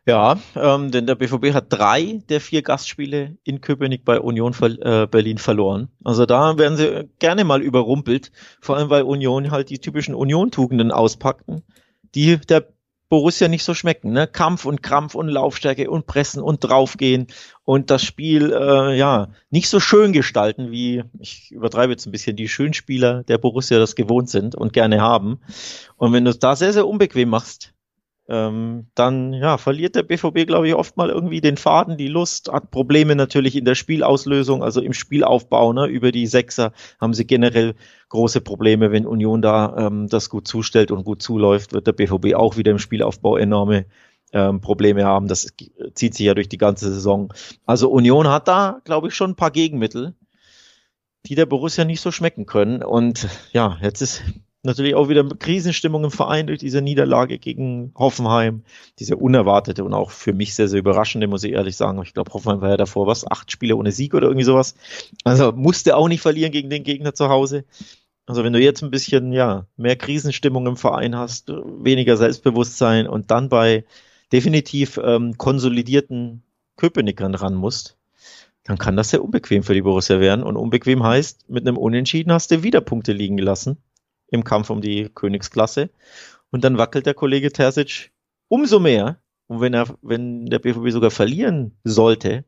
[0.06, 5.06] Ja, ähm, denn der BVB hat drei der vier Gastspiele in Köpenick bei Union äh,
[5.06, 5.90] Berlin verloren.
[6.04, 10.92] Also da werden sie gerne mal überrumpelt, vor allem weil Union halt die typischen Union-Tugenden
[10.92, 11.64] auspackten,
[12.16, 12.70] die der
[13.10, 14.12] Borussia nicht so schmecken.
[14.12, 14.28] Ne?
[14.28, 17.28] Kampf und Krampf und Laufstärke und Pressen und draufgehen
[17.66, 22.36] und das Spiel äh, ja nicht so schön gestalten, wie ich übertreibe jetzt ein bisschen
[22.36, 25.42] die Schönspieler der Borussia das gewohnt sind und gerne haben.
[25.98, 27.74] Und wenn du es da sehr, sehr unbequem machst,
[28.30, 32.52] ähm, dann ja, verliert der BVB, glaube ich, oft mal irgendwie den Faden, die Lust,
[32.52, 37.26] hat Probleme natürlich in der Spielauslösung, also im Spielaufbau, ne, über die Sechser haben sie
[37.26, 37.74] generell
[38.10, 38.92] große Probleme.
[38.92, 42.72] Wenn Union da ähm, das gut zustellt und gut zuläuft, wird der BVB auch wieder
[42.72, 43.86] im Spielaufbau enorme
[44.32, 45.28] ähm, Probleme haben.
[45.28, 45.48] Das
[45.96, 47.34] zieht sich ja durch die ganze Saison.
[47.66, 50.14] Also Union hat da, glaube ich, schon ein paar Gegenmittel,
[51.26, 52.84] die der Borussia nicht so schmecken können.
[52.84, 54.22] Und ja, jetzt ist
[54.64, 58.64] natürlich auch wieder Krisenstimmung im Verein durch diese Niederlage gegen Hoffenheim.
[59.00, 62.02] Diese unerwartete und auch für mich sehr, sehr überraschende, muss ich ehrlich sagen.
[62.04, 64.76] Ich glaube, Hoffenheim war ja davor was, acht Spiele ohne Sieg oder irgendwie sowas.
[65.24, 67.66] Also musste auch nicht verlieren gegen den Gegner zu Hause.
[68.26, 73.32] Also wenn du jetzt ein bisschen, ja, mehr Krisenstimmung im Verein hast, weniger Selbstbewusstsein und
[73.32, 73.86] dann bei
[74.32, 76.44] definitiv ähm, konsolidierten
[76.76, 77.98] Köpenickern ran musst,
[78.66, 80.44] dann kann das sehr unbequem für die Borussia werden.
[80.44, 83.78] Und unbequem heißt, mit einem Unentschieden hast du wieder Punkte liegen gelassen
[84.32, 85.90] im Kampf um die Königsklasse.
[86.52, 88.12] Und dann wackelt der Kollege Terzic
[88.48, 89.20] umso mehr.
[89.48, 92.46] Und wenn er, wenn der BVB sogar verlieren sollte,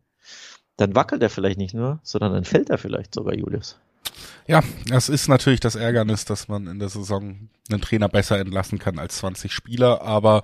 [0.77, 3.79] dann wackelt er vielleicht nicht nur, sondern dann fällt er vielleicht sogar, Julius.
[4.47, 8.79] Ja, das ist natürlich das Ärgernis, dass man in der Saison einen Trainer besser entlassen
[8.79, 10.43] kann als 20 Spieler, aber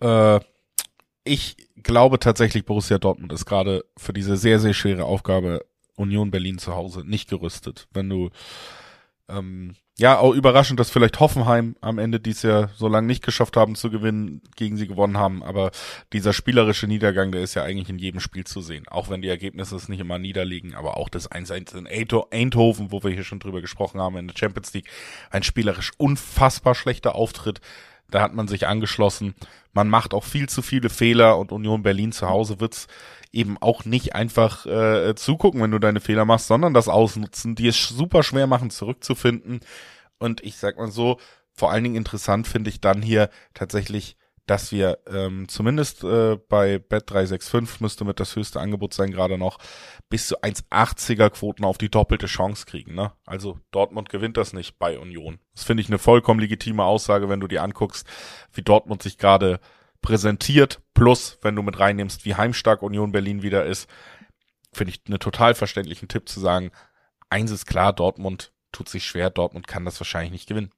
[0.00, 0.40] äh,
[1.24, 6.58] ich glaube tatsächlich, Borussia Dortmund ist gerade für diese sehr, sehr schwere Aufgabe Union Berlin
[6.58, 7.88] zu Hause nicht gerüstet.
[7.92, 8.30] Wenn du
[9.28, 13.58] ähm, ja, auch überraschend, dass vielleicht Hoffenheim am Ende dies Jahr so lange nicht geschafft
[13.58, 15.42] haben zu gewinnen, gegen sie gewonnen haben.
[15.42, 15.70] Aber
[16.14, 18.88] dieser spielerische Niedergang, der ist ja eigentlich in jedem Spiel zu sehen.
[18.88, 21.86] Auch wenn die Ergebnisse es nicht immer niederliegen, aber auch das 1-1 in
[22.32, 24.88] Eindhoven, wo wir hier schon drüber gesprochen haben, in der Champions League,
[25.30, 27.60] ein spielerisch unfassbar schlechter Auftritt.
[28.10, 29.34] Da hat man sich angeschlossen.
[29.74, 32.86] Man macht auch viel zu viele Fehler und Union Berlin zu Hause wird's
[33.32, 37.68] eben auch nicht einfach äh, zugucken, wenn du deine Fehler machst, sondern das ausnutzen, die
[37.68, 39.60] es super schwer machen, zurückzufinden.
[40.18, 41.18] Und ich sag mal so,
[41.52, 44.16] vor allen Dingen interessant finde ich dann hier tatsächlich,
[44.46, 49.38] dass wir ähm, zumindest äh, bei Bet 365 müsste mit das höchste Angebot sein gerade
[49.38, 49.58] noch
[50.08, 52.94] bis zu 1,80er Quoten auf die doppelte Chance kriegen.
[52.94, 53.12] Ne?
[53.24, 55.38] Also Dortmund gewinnt das nicht bei Union.
[55.54, 58.06] Das finde ich eine vollkommen legitime Aussage, wenn du dir anguckst,
[58.52, 59.60] wie Dortmund sich gerade
[60.02, 63.88] präsentiert, plus wenn du mit reinnimmst, wie heimstark Union Berlin wieder ist,
[64.72, 66.70] finde ich einen total verständlichen Tipp zu sagen,
[67.30, 70.72] eins ist klar, Dortmund tut sich schwer, Dortmund kann das wahrscheinlich nicht gewinnen.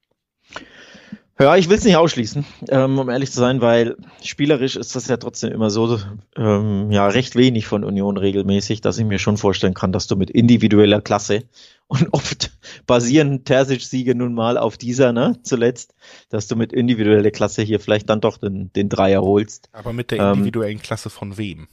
[1.38, 5.09] Ja, ich will es nicht ausschließen, ähm, um ehrlich zu sein, weil spielerisch ist das
[5.09, 5.99] ja trotzdem immer so,
[6.37, 10.14] ähm, ja, recht wenig von Union regelmäßig, dass ich mir schon vorstellen kann, dass du
[10.14, 11.42] mit individueller Klasse
[11.88, 12.53] und oft
[12.87, 15.94] basieren Terzic-Siege nun mal auf dieser, ne, zuletzt,
[16.29, 19.68] dass du mit individueller Klasse hier vielleicht dann doch den, den Dreier holst.
[19.73, 21.66] Aber mit der ähm, individuellen ähm, Klasse von wem?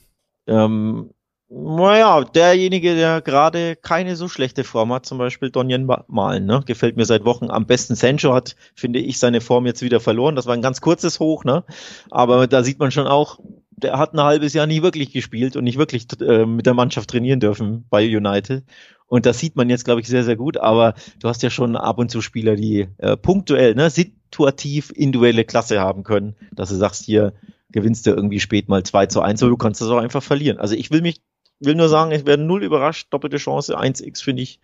[0.48, 1.10] Ähm,
[1.54, 6.62] naja, derjenige, der gerade keine so schlechte Form hat, zum Beispiel Donjen Malen, ne?
[6.64, 7.94] gefällt mir seit Wochen am besten.
[7.94, 10.34] Sancho hat, finde ich, seine Form jetzt wieder verloren.
[10.34, 11.64] Das war ein ganz kurzes Hoch, ne?
[12.10, 13.38] Aber da sieht man schon auch,
[13.70, 17.10] der hat ein halbes Jahr nie wirklich gespielt und nicht wirklich äh, mit der Mannschaft
[17.10, 18.64] trainieren dürfen bei United.
[19.06, 20.56] Und das sieht man jetzt, glaube ich, sehr, sehr gut.
[20.56, 25.44] Aber du hast ja schon ab und zu Spieler, die äh, punktuell, ne, situativ individuelle
[25.44, 27.34] Klasse haben können, dass du sagst, hier
[27.72, 30.58] gewinnst du irgendwie spät mal 2 zu 1, aber du kannst das auch einfach verlieren.
[30.58, 31.20] Also ich will mich
[31.64, 33.08] will nur sagen, ich werde null überrascht.
[33.10, 34.60] Doppelte Chance, 1x finde ich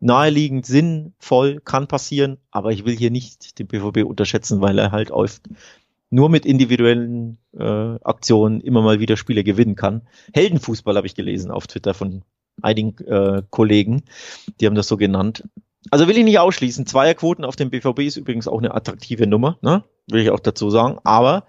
[0.00, 5.10] naheliegend, sinnvoll, kann passieren, aber ich will hier nicht den BVB unterschätzen, weil er halt
[5.10, 5.42] oft
[6.10, 10.02] nur mit individuellen äh, Aktionen immer mal wieder Spiele gewinnen kann.
[10.32, 12.22] Heldenfußball habe ich gelesen auf Twitter von
[12.62, 14.04] einigen äh, Kollegen,
[14.60, 15.44] die haben das so genannt.
[15.90, 16.86] Also will ich nicht ausschließen.
[16.86, 19.84] Zweierquoten auf dem BVB ist übrigens auch eine attraktive Nummer, ne?
[20.08, 20.98] will ich auch dazu sagen.
[21.04, 21.46] Aber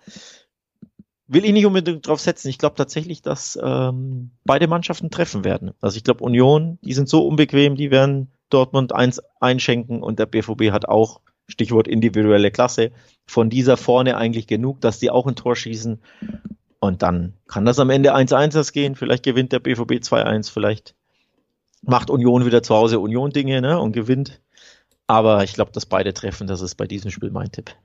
[1.29, 2.49] will ich nicht unbedingt drauf setzen.
[2.49, 5.71] Ich glaube tatsächlich, dass ähm, beide Mannschaften treffen werden.
[5.79, 10.25] Also ich glaube, Union, die sind so unbequem, die werden Dortmund eins einschenken und der
[10.25, 12.91] BVB hat auch, Stichwort individuelle Klasse,
[13.25, 15.99] von dieser vorne eigentlich genug, dass die auch ein Tor schießen.
[16.79, 18.95] Und dann kann das am Ende 1-1 gehen.
[18.95, 20.95] Vielleicht gewinnt der BVB 2-1, vielleicht
[21.81, 24.41] macht Union wieder zu Hause Union-Dinge ne, und gewinnt.
[25.07, 27.75] Aber ich glaube, dass beide treffen, das ist bei diesem Spiel mein Tipp.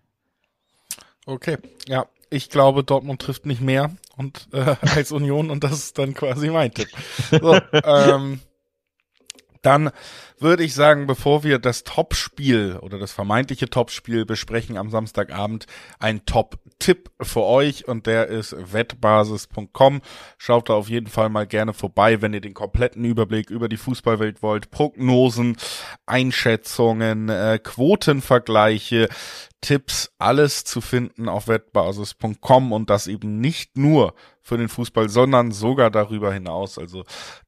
[1.27, 1.57] Okay,
[1.89, 6.15] ja, ich glaube, Dortmund trifft nicht mehr und äh, als Union und das ist dann
[6.15, 6.89] quasi mein Tipp.
[7.31, 8.41] So, ähm,
[9.63, 9.91] dann
[10.39, 15.67] würde ich sagen, bevor wir das Topspiel oder das vermeintliche Topspiel besprechen am Samstagabend,
[15.99, 16.27] ein
[16.75, 20.01] Top-Tipp für euch und der ist wettbasis.com.
[20.39, 23.77] Schaut da auf jeden Fall mal gerne vorbei, wenn ihr den kompletten Überblick über die
[23.77, 24.71] Fußballwelt wollt.
[24.71, 25.57] Prognosen,
[26.07, 29.09] Einschätzungen, äh, Quotenvergleiche,
[29.61, 35.53] Tipps, alles zu finden auf wettbasis.com und das eben nicht nur für den Fußball, sondern
[35.53, 36.79] sogar darüber hinaus.
[36.79, 37.05] Also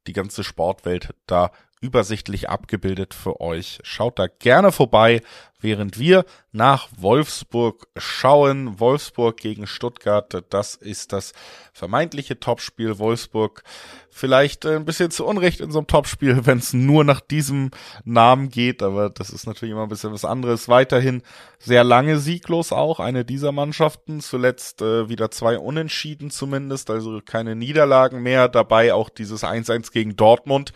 [0.07, 3.79] die ganze Sportwelt, da übersichtlich abgebildet für euch.
[3.83, 5.21] Schaut da gerne vorbei,
[5.59, 8.79] während wir nach Wolfsburg schauen.
[8.79, 11.33] Wolfsburg gegen Stuttgart, das ist das
[11.73, 12.97] vermeintliche Topspiel.
[12.97, 13.63] Wolfsburg
[14.09, 17.69] vielleicht ein bisschen zu Unrecht in so einem Topspiel, wenn es nur nach diesem
[18.03, 20.67] Namen geht, aber das ist natürlich immer ein bisschen was anderes.
[20.67, 21.21] Weiterhin
[21.59, 24.19] sehr lange sieglos auch, eine dieser Mannschaften.
[24.19, 28.47] Zuletzt äh, wieder zwei Unentschieden zumindest, also keine Niederlagen mehr.
[28.47, 30.73] Dabei auch dieses 1-1 gegen Dortmund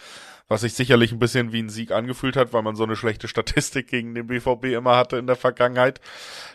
[0.52, 3.30] was sich sicherlich ein bisschen wie ein Sieg angefühlt hat, weil man so eine schlechte
[3.30, 6.02] Statistik gegen den BVB immer hatte in der Vergangenheit.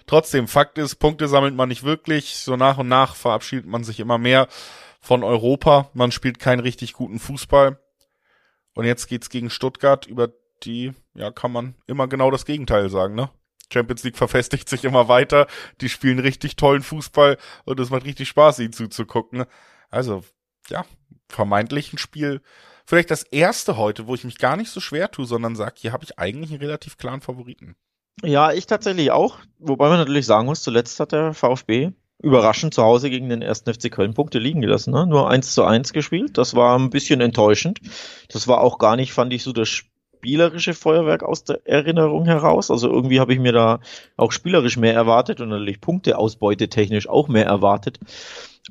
[0.06, 2.36] Trotzdem, Fakt ist, Punkte sammelt man nicht wirklich.
[2.36, 4.48] So nach und nach verabschiedet man sich immer mehr
[5.00, 5.88] von Europa.
[5.94, 7.80] Man spielt keinen richtig guten Fußball.
[8.74, 10.28] Und jetzt geht's gegen Stuttgart, über
[10.62, 13.30] die, ja, kann man immer genau das Gegenteil sagen, ne?
[13.72, 15.46] Champions League verfestigt sich immer weiter.
[15.80, 19.46] Die spielen richtig tollen Fußball und es macht richtig Spaß, ihnen zuzugucken.
[19.88, 20.22] Also,
[20.68, 20.84] ja,
[21.30, 22.42] vermeintlich ein Spiel,
[22.86, 25.92] vielleicht das erste heute, wo ich mich gar nicht so schwer tue, sondern sage, hier
[25.92, 27.76] habe ich eigentlich einen relativ klaren Favoriten.
[28.22, 29.38] Ja, ich tatsächlich auch.
[29.58, 33.72] Wobei man natürlich sagen muss, zuletzt hat der VfB überraschend zu Hause gegen den ersten
[33.72, 34.92] FC Köln Punkte liegen gelassen.
[34.92, 35.06] Ne?
[35.06, 36.38] Nur eins zu eins gespielt.
[36.38, 37.80] Das war ein bisschen enttäuschend.
[38.30, 42.70] Das war auch gar nicht, fand ich, so das spielerische Feuerwerk aus der Erinnerung heraus.
[42.70, 43.80] Also irgendwie habe ich mir da
[44.16, 48.00] auch spielerisch mehr erwartet und natürlich Punkteausbeute technisch auch mehr erwartet.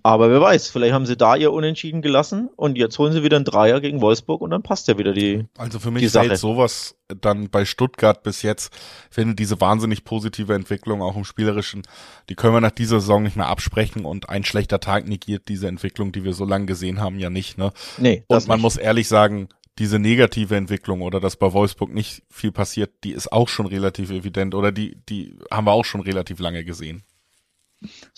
[0.04, 3.38] Aber wer weiß, vielleicht haben sie da ihr Unentschieden gelassen und jetzt holen sie wieder
[3.38, 5.46] einen Dreier gegen Wolfsburg und dann passt ja wieder die.
[5.58, 8.74] Also für mich fällt sowas dann bei Stuttgart bis jetzt,
[9.10, 11.84] finde diese wahnsinnig positive Entwicklung auch im Spielerischen,
[12.30, 15.68] die können wir nach dieser Saison nicht mehr absprechen und ein schlechter Tag negiert diese
[15.68, 17.72] Entwicklung, die wir so lange gesehen haben, ja nicht, ne?
[17.98, 18.24] Nee.
[18.28, 18.64] Und man nicht.
[18.64, 23.32] muss ehrlich sagen, diese negative Entwicklung oder dass bei Wolfsburg nicht viel passiert, die ist
[23.32, 27.04] auch schon relativ evident oder die, die haben wir auch schon relativ lange gesehen.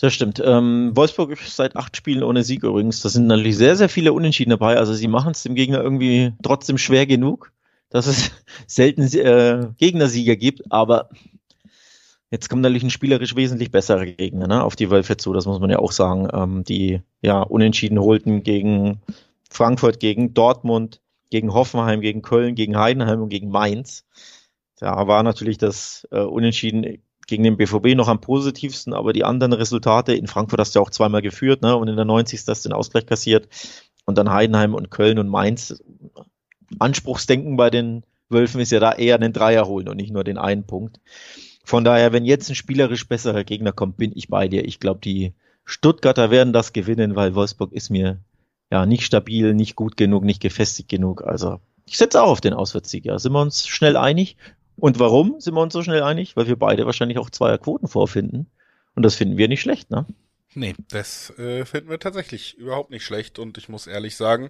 [0.00, 0.42] Das stimmt.
[0.44, 3.00] Ähm, Wolfsburg ist seit acht Spielen ohne Sieg übrigens.
[3.00, 4.76] Da sind natürlich sehr, sehr viele Unentschieden dabei.
[4.76, 7.52] Also sie machen es dem Gegner irgendwie trotzdem schwer genug,
[7.90, 8.30] dass es
[8.66, 10.70] selten äh, Gegnersieger gibt.
[10.70, 11.08] Aber
[12.30, 15.32] jetzt kommt natürlich ein spielerisch wesentlich besserer Gegner ne, auf die Wölfe zu.
[15.32, 16.28] Das muss man ja auch sagen.
[16.32, 19.00] Ähm, die ja Unentschieden holten gegen
[19.50, 21.00] Frankfurt, gegen Dortmund,
[21.30, 24.04] gegen Hoffenheim, gegen Köln, gegen Heidenheim und gegen Mainz.
[24.78, 29.52] Da war natürlich das äh, Unentschieden gegen den BVB noch am positivsten, aber die anderen
[29.52, 31.76] Resultate, in Frankfurt hast du ja auch zweimal geführt, ne?
[31.76, 32.40] Und in der 90.
[32.48, 33.48] hast du den Ausgleich kassiert.
[34.06, 35.82] Und dann Heidenheim und Köln und Mainz.
[36.78, 40.38] Anspruchsdenken bei den Wölfen ist ja da eher einen Dreier holen und nicht nur den
[40.38, 41.00] einen Punkt.
[41.64, 44.64] Von daher, wenn jetzt ein spielerisch besserer Gegner kommt, bin ich bei dir.
[44.64, 45.34] Ich glaube, die
[45.66, 48.20] Stuttgarter werden das gewinnen, weil Wolfsburg ist mir
[48.70, 51.22] ja nicht stabil, nicht gut genug, nicht gefestigt genug.
[51.24, 53.04] Also ich setze auch auf den Auswärtssieg.
[53.04, 53.18] Ja.
[53.18, 54.36] Sind wir uns schnell einig?
[54.78, 56.36] Und warum sind wir uns so schnell einig?
[56.36, 58.46] Weil wir beide wahrscheinlich auch zweier Quoten vorfinden.
[58.94, 60.06] Und das finden wir nicht schlecht, ne?
[60.54, 63.38] Nee, das äh, finden wir tatsächlich überhaupt nicht schlecht.
[63.38, 64.48] Und ich muss ehrlich sagen,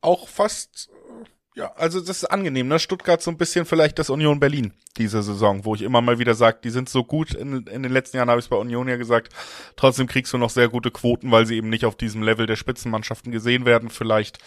[0.00, 2.78] auch fast, äh, ja, also das ist angenehm, ne?
[2.78, 6.34] Stuttgart so ein bisschen vielleicht das Union Berlin diese Saison, wo ich immer mal wieder
[6.34, 7.34] sage, die sind so gut.
[7.34, 9.32] In, in den letzten Jahren habe ich es bei Union ja gesagt.
[9.76, 12.56] Trotzdem kriegst du noch sehr gute Quoten, weil sie eben nicht auf diesem Level der
[12.56, 13.90] Spitzenmannschaften gesehen werden.
[13.90, 14.38] Vielleicht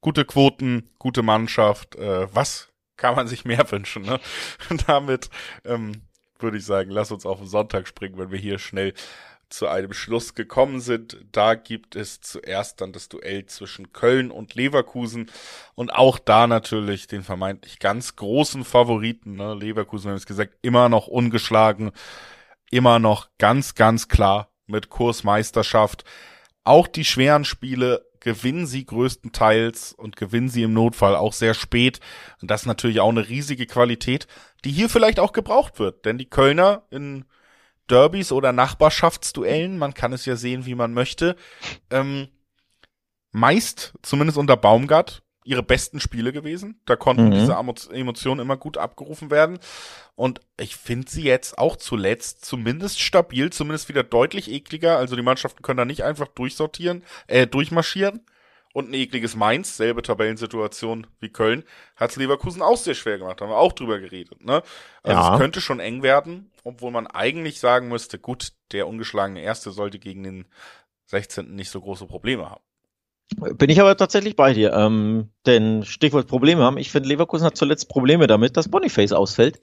[0.00, 1.96] gute Quoten, gute Mannschaft.
[1.96, 2.69] Äh, was
[3.00, 4.02] kann man sich mehr wünschen.
[4.02, 4.20] Ne?
[4.86, 5.30] Damit
[5.64, 6.02] ähm,
[6.38, 8.94] würde ich sagen, lass uns auf den Sonntag springen, wenn wir hier schnell
[9.48, 11.18] zu einem Schluss gekommen sind.
[11.32, 15.28] Da gibt es zuerst dann das Duell zwischen Köln und Leverkusen
[15.74, 19.34] und auch da natürlich den vermeintlich ganz großen Favoriten.
[19.34, 19.54] Ne?
[19.54, 21.90] Leverkusen, wir haben es gesagt, immer noch ungeschlagen,
[22.70, 26.04] immer noch ganz, ganz klar mit Kursmeisterschaft.
[26.62, 32.00] Auch die schweren Spiele gewinnen sie größtenteils und gewinnen sie im Notfall auch sehr spät.
[32.40, 34.26] Und das ist natürlich auch eine riesige Qualität,
[34.64, 36.04] die hier vielleicht auch gebraucht wird.
[36.04, 37.24] Denn die Kölner in
[37.90, 41.36] Derbys oder Nachbarschaftsduellen, man kann es ja sehen, wie man möchte,
[41.90, 42.28] ähm,
[43.32, 46.80] meist, zumindest unter Baumgart, ihre besten Spiele gewesen.
[46.84, 47.32] Da konnten mhm.
[47.32, 47.54] diese
[47.92, 49.58] Emotionen immer gut abgerufen werden.
[50.14, 54.98] Und ich finde sie jetzt auch zuletzt zumindest stabil, zumindest wieder deutlich ekliger.
[54.98, 58.20] Also die Mannschaften können da nicht einfach durchsortieren, äh, durchmarschieren.
[58.72, 61.64] Und ein ekliges Mainz, selbe Tabellensituation wie Köln,
[61.96, 64.44] hat's Leverkusen auch sehr schwer gemacht, haben wir auch drüber geredet.
[64.44, 64.62] Ne?
[65.02, 65.32] Also ja.
[65.34, 69.98] es könnte schon eng werden, obwohl man eigentlich sagen müsste, gut, der ungeschlagene Erste sollte
[69.98, 70.46] gegen den
[71.06, 71.52] 16.
[71.52, 72.62] nicht so große Probleme haben.
[73.36, 74.72] Bin ich aber tatsächlich bei dir.
[74.72, 76.78] Ähm, denn Stichwort Probleme haben.
[76.78, 79.60] Ich finde, Leverkusen hat zuletzt Probleme damit, dass Boniface ausfällt.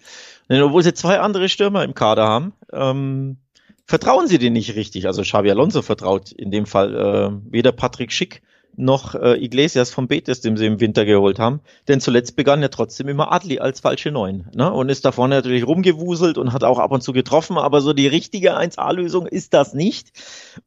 [0.49, 3.38] Denn obwohl sie zwei andere Stürmer im Kader haben, ähm,
[3.86, 5.07] vertrauen sie denen nicht richtig.
[5.07, 8.41] Also Xavi Alonso vertraut in dem Fall äh, weder Patrick Schick
[8.78, 11.61] noch äh, Iglesias vom Betis, dem sie im Winter geholt haben.
[11.88, 14.47] Denn zuletzt begann ja trotzdem immer Adli als falsche Neun.
[14.53, 14.71] Ne?
[14.71, 17.93] Und ist da vorne natürlich rumgewuselt und hat auch ab und zu getroffen, aber so
[17.93, 20.11] die richtige 1A-Lösung ist das nicht.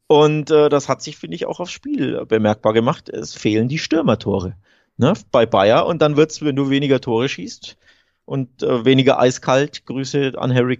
[0.07, 3.09] Und äh, das hat sich, finde ich, auch aufs Spiel bemerkbar gemacht.
[3.09, 4.55] Es fehlen die Stürmertore.
[4.97, 7.77] ne, bei Bayer und dann wird's, wenn du weniger Tore schießt
[8.25, 10.77] und äh, weniger eiskalt, Grüße an Harry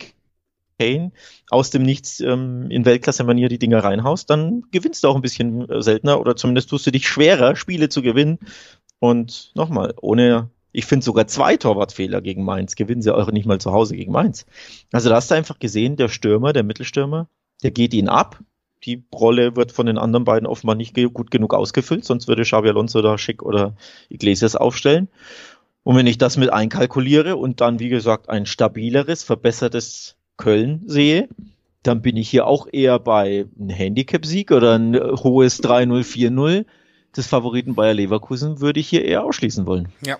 [0.82, 1.11] Kane,
[1.49, 5.69] aus dem Nichts ähm, in Weltklasse-Manier die Dinger reinhaust, dann gewinnst du auch ein bisschen
[5.69, 8.39] äh, seltener oder zumindest tust du dich schwerer, Spiele zu gewinnen.
[8.99, 13.59] Und nochmal, ohne, ich finde sogar zwei Torwartfehler gegen Mainz, gewinnen sie auch nicht mal
[13.59, 14.47] zu Hause gegen Mainz.
[14.91, 17.27] Also da hast du einfach gesehen, der Stürmer, der Mittelstürmer,
[17.61, 18.39] der geht ihn ab,
[18.84, 22.69] die Rolle wird von den anderen beiden offenbar nicht gut genug ausgefüllt, sonst würde Xabi
[22.69, 23.75] Alonso da Schick oder
[24.09, 25.09] Iglesias aufstellen.
[25.84, 31.29] Und wenn ich das mit einkalkuliere und dann, wie gesagt, ein stabileres, verbessertes Köln sehe,
[31.84, 36.65] dann bin ich hier auch eher bei einem Handicap-Sieg oder ein hohes 3-0, 4-0
[37.15, 39.89] des Favoriten Bayer Leverkusen würde ich hier eher ausschließen wollen.
[40.05, 40.17] Ja,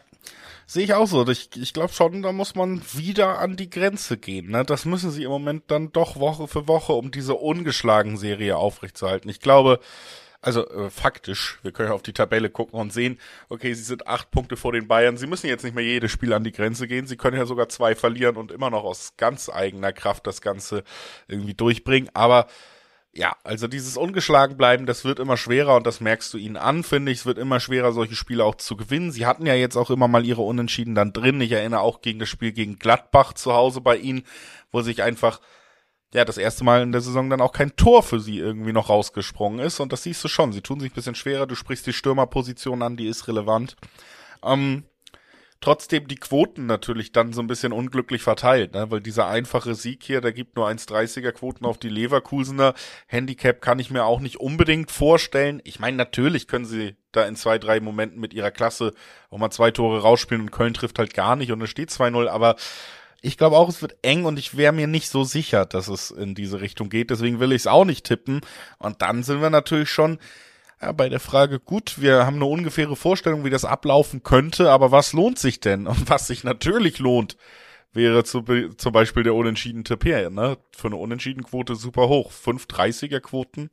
[0.72, 1.28] Sehe ich auch so.
[1.28, 4.51] Ich, ich glaube schon, da muss man wieder an die Grenze gehen.
[4.51, 4.64] Ne?
[4.64, 9.30] Das müssen sie im Moment dann doch Woche für Woche, um diese ungeschlagen Serie aufrechtzuerhalten.
[9.30, 9.82] Ich glaube,
[10.42, 13.20] also äh, faktisch, wir können auf die Tabelle gucken und sehen,
[13.50, 15.18] okay, sie sind acht Punkte vor den Bayern.
[15.18, 17.06] Sie müssen jetzt nicht mehr jedes Spiel an die Grenze gehen.
[17.06, 20.84] Sie können ja sogar zwei verlieren und immer noch aus ganz eigener Kraft das Ganze
[21.28, 22.10] irgendwie durchbringen.
[22.16, 22.48] Aber
[23.14, 26.84] ja, also dieses ungeschlagen bleiben, das wird immer schwerer und das merkst du ihnen an,
[26.84, 27.20] finde ich.
[27.20, 29.12] Es wird immer schwerer, solche Spiele auch zu gewinnen.
[29.12, 31.42] Sie hatten ja jetzt auch immer mal ihre Unentschieden dann drin.
[31.42, 34.24] Ich erinnere auch gegen das Spiel gegen Gladbach zu Hause bei ihnen,
[34.72, 35.42] wo sich einfach,
[36.14, 38.89] ja, das erste Mal in der Saison dann auch kein Tor für sie irgendwie noch
[38.89, 39.80] rausgesprungen ist.
[39.80, 40.51] Und das siehst du schon.
[40.51, 41.47] Sie tun sich ein bisschen schwerer.
[41.47, 43.78] Du sprichst die Stürmerposition an, die ist relevant.
[44.43, 44.84] Ähm,
[45.62, 48.89] trotzdem die Quoten natürlich dann so ein bisschen unglücklich verteilt, ne?
[48.89, 52.74] weil dieser einfache Sieg hier, der gibt nur 1,30er Quoten auf die Leverkusener.
[53.07, 55.62] Handicap kann ich mir auch nicht unbedingt vorstellen.
[55.64, 58.93] Ich meine, natürlich können sie da in zwei, drei Momenten mit ihrer Klasse
[59.30, 62.28] auch mal zwei Tore rausspielen und Köln trifft halt gar nicht und es steht 2-0,
[62.28, 62.55] aber
[63.22, 66.10] ich glaube auch, es wird eng und ich wäre mir nicht so sicher, dass es
[66.10, 67.12] in diese Richtung geht.
[67.12, 68.42] Deswegen will ich es auch nicht tippen.
[68.80, 70.18] Und dann sind wir natürlich schon
[70.82, 74.92] ja, bei der Frage, gut, wir haben eine ungefähre Vorstellung, wie das ablaufen könnte, aber
[74.92, 75.86] was lohnt sich denn?
[75.88, 77.38] Und was sich natürlich lohnt,
[77.94, 78.44] wäre zu,
[78.78, 80.58] zum Beispiel der unentschieden Tipp hier, ne?
[80.76, 82.32] Für eine Unentschieden-Quote super hoch.
[82.32, 83.70] 5,30er Quoten,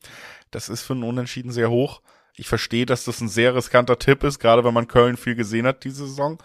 [0.50, 2.02] das ist für einen Unentschieden sehr hoch.
[2.36, 5.66] Ich verstehe, dass das ein sehr riskanter Tipp ist, gerade wenn man Köln viel gesehen
[5.66, 6.38] hat diese Saison.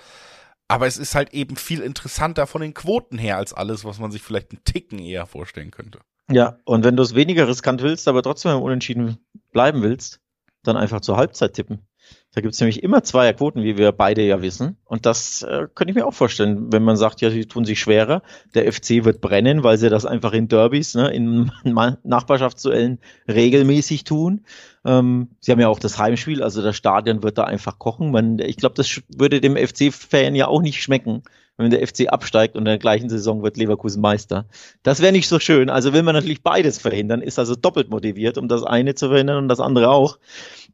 [0.68, 4.12] Aber es ist halt eben viel interessanter von den Quoten her als alles, was man
[4.12, 6.00] sich vielleicht einen Ticken eher vorstellen könnte.
[6.32, 9.18] Ja, und wenn du es weniger riskant willst, aber trotzdem im Unentschieden
[9.52, 10.22] bleiben willst,
[10.64, 11.86] dann einfach zur Halbzeit tippen.
[12.34, 14.78] Da gibt's nämlich immer Zweierquoten, wie wir beide ja wissen.
[14.86, 17.80] Und das äh, könnte ich mir auch vorstellen, wenn man sagt, ja, sie tun sich
[17.80, 18.24] schwerer.
[18.56, 21.52] Der FC wird brennen, weil sie das einfach in Derbys, ne, in
[22.04, 24.46] Nachbarschaftsduellen regelmäßig tun.
[24.84, 28.10] Ähm, sie haben ja auch das Heimspiel, also das Stadion wird da einfach kochen.
[28.10, 31.22] Man, ich glaube, das würde dem FC-Fan ja auch nicht schmecken,
[31.58, 34.46] wenn der FC absteigt und in der gleichen Saison wird Leverkusen Meister.
[34.82, 35.70] Das wäre nicht so schön.
[35.70, 39.38] Also will man natürlich beides verhindern, ist also doppelt motiviert, um das eine zu verhindern
[39.38, 40.18] und das andere auch.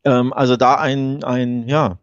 [0.04, 2.00] Ähm, also da ein, ein, ja,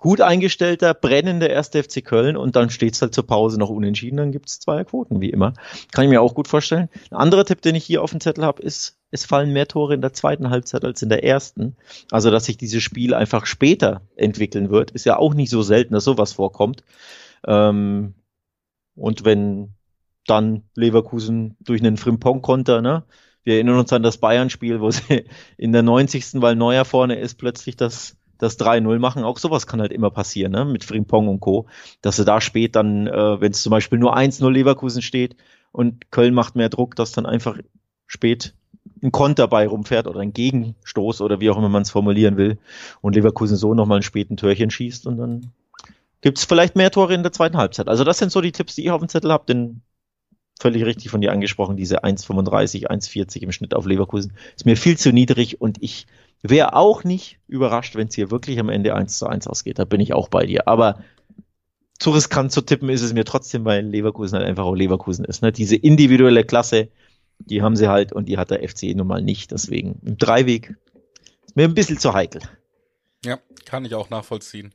[0.00, 1.68] gut eingestellter, brennender 1.
[1.68, 5.30] FC Köln und dann steht's halt zur Pause noch unentschieden, dann gibt's zwei Quoten, wie
[5.30, 5.52] immer.
[5.92, 6.88] Kann ich mir auch gut vorstellen.
[7.10, 9.94] Ein anderer Tipp, den ich hier auf dem Zettel habe, ist, es fallen mehr Tore
[9.94, 11.76] in der zweiten Halbzeit als in der ersten.
[12.10, 15.94] Also, dass sich dieses Spiel einfach später entwickeln wird, ist ja auch nicht so selten,
[15.94, 16.82] dass sowas vorkommt.
[17.46, 18.14] Ähm,
[18.94, 19.74] und wenn
[20.26, 23.04] dann Leverkusen durch einen Frimpong-Konter, ne,
[23.42, 25.24] wir erinnern uns an das Bayern-Spiel, wo sie
[25.56, 26.40] in der 90.
[26.40, 29.24] weil Neuer vorne ist, plötzlich das, das 3-0 machen.
[29.24, 30.64] Auch sowas kann halt immer passieren, ne?
[30.64, 31.66] mit Frimpong und Co.
[32.02, 35.36] Dass sie da spät dann, äh, wenn es zum Beispiel nur 1-0 Leverkusen steht
[35.72, 37.58] und Köln macht mehr Druck, dass dann einfach
[38.06, 38.54] spät
[39.02, 42.58] ein Konter bei rumfährt oder ein Gegenstoß oder wie auch immer man es formulieren will
[43.00, 45.52] und Leverkusen so nochmal ein späten Törchen schießt und dann
[46.20, 47.88] gibt's vielleicht mehr Tore in der zweiten Halbzeit.
[47.88, 49.82] Also das sind so die Tipps, die ich auf dem Zettel habe, denn
[50.60, 54.34] völlig richtig von dir angesprochen, diese 1,35, 1,40 im Schnitt auf Leverkusen.
[54.54, 56.06] Ist mir viel zu niedrig und ich
[56.42, 59.78] wäre auch nicht überrascht, wenn es hier wirklich am Ende 1 zu 1 ausgeht.
[59.78, 60.68] Da bin ich auch bei dir.
[60.68, 61.02] Aber
[61.98, 65.42] zu riskant zu tippen ist es mir trotzdem, weil Leverkusen halt einfach auch Leverkusen ist.
[65.42, 65.52] Ne?
[65.52, 66.88] Diese individuelle Klasse,
[67.38, 69.50] die haben sie halt und die hat der FC nun mal nicht.
[69.50, 70.74] Deswegen im Dreiweg
[71.46, 72.42] ist mir ein bisschen zu heikel.
[73.24, 74.74] Ja, kann ich auch nachvollziehen.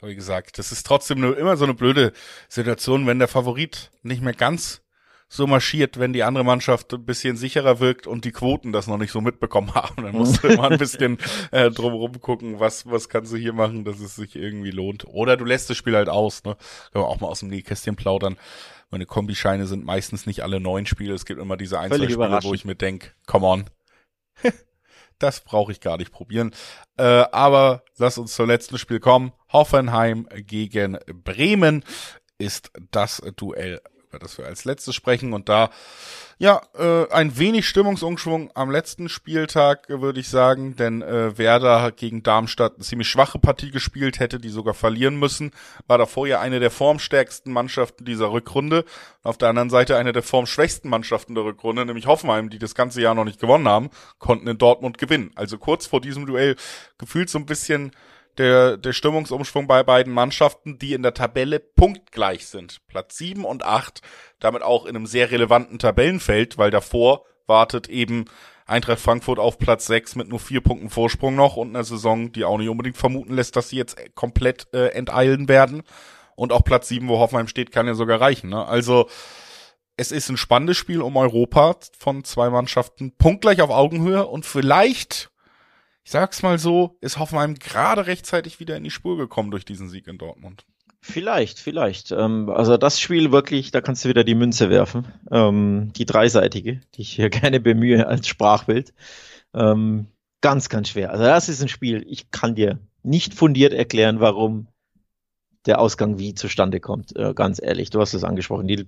[0.00, 2.12] Aber wie gesagt, das ist trotzdem nur immer so eine blöde
[2.48, 4.82] Situation, wenn der Favorit nicht mehr ganz
[5.30, 8.96] so marschiert, wenn die andere Mannschaft ein bisschen sicherer wirkt und die Quoten das noch
[8.96, 10.02] nicht so mitbekommen haben.
[10.02, 11.18] Dann musst du immer ein bisschen
[11.50, 15.04] äh, drumherum gucken, was, was kannst du hier machen, dass es sich irgendwie lohnt.
[15.06, 16.56] Oder du lässt das Spiel halt aus, ne?
[16.92, 18.38] Können wir auch mal aus dem Nähkästchen plaudern.
[18.90, 21.12] Meine Kombischeine sind meistens nicht alle neun Spiele.
[21.12, 23.64] Es gibt immer diese Einzelspiele, wo ich mir denk, come on.
[25.18, 26.54] das brauche ich gar nicht probieren.
[26.96, 29.32] Äh, aber lass uns zum letzten Spiel kommen.
[29.52, 31.84] Hoffenheim gegen Bremen
[32.38, 35.32] ist das Duell über das wir als letztes sprechen.
[35.32, 35.70] Und da,
[36.38, 41.96] ja, äh, ein wenig Stimmungsumschwung am letzten Spieltag, würde ich sagen, denn äh, Werder hat
[41.96, 45.52] gegen Darmstadt eine ziemlich schwache Partie gespielt, hätte die sogar verlieren müssen,
[45.86, 48.84] war davor ja eine der formstärksten Mannschaften dieser Rückrunde.
[49.22, 53.02] Auf der anderen Seite eine der formschwächsten Mannschaften der Rückrunde, nämlich Hoffenheim, die das ganze
[53.02, 55.32] Jahr noch nicht gewonnen haben, konnten in Dortmund gewinnen.
[55.34, 56.56] Also kurz vor diesem Duell
[56.96, 57.92] gefühlt so ein bisschen
[58.38, 62.78] der, der Stimmungsumschwung bei beiden Mannschaften, die in der Tabelle punktgleich sind.
[62.86, 64.00] Platz sieben und acht,
[64.40, 68.26] damit auch in einem sehr relevanten Tabellenfeld, weil davor wartet eben
[68.66, 72.44] Eintracht Frankfurt auf Platz sechs mit nur vier Punkten Vorsprung noch und einer Saison, die
[72.44, 75.82] auch nicht unbedingt vermuten lässt, dass sie jetzt komplett äh, enteilen werden.
[76.36, 78.50] Und auch Platz sieben, wo Hoffenheim steht, kann ja sogar reichen.
[78.50, 78.64] Ne?
[78.64, 79.08] Also
[79.96, 85.30] es ist ein spannendes Spiel um Europa von zwei Mannschaften, punktgleich auf Augenhöhe und vielleicht
[86.08, 89.90] ich sag's mal so, ist Hoffenheim gerade rechtzeitig wieder in die Spur gekommen durch diesen
[89.90, 90.64] Sieg in Dortmund.
[91.02, 92.12] Vielleicht, vielleicht.
[92.12, 95.06] Ähm, also das Spiel wirklich, da kannst du wieder die Münze werfen.
[95.30, 98.94] Ähm, die dreiseitige, die ich hier gerne bemühe als Sprachbild.
[99.52, 100.06] Ähm,
[100.40, 101.10] ganz, ganz schwer.
[101.10, 104.68] Also das ist ein Spiel, ich kann dir nicht fundiert erklären, warum
[105.66, 107.14] der Ausgang wie zustande kommt.
[107.16, 108.66] Äh, ganz ehrlich, du hast es angesprochen.
[108.66, 108.86] Die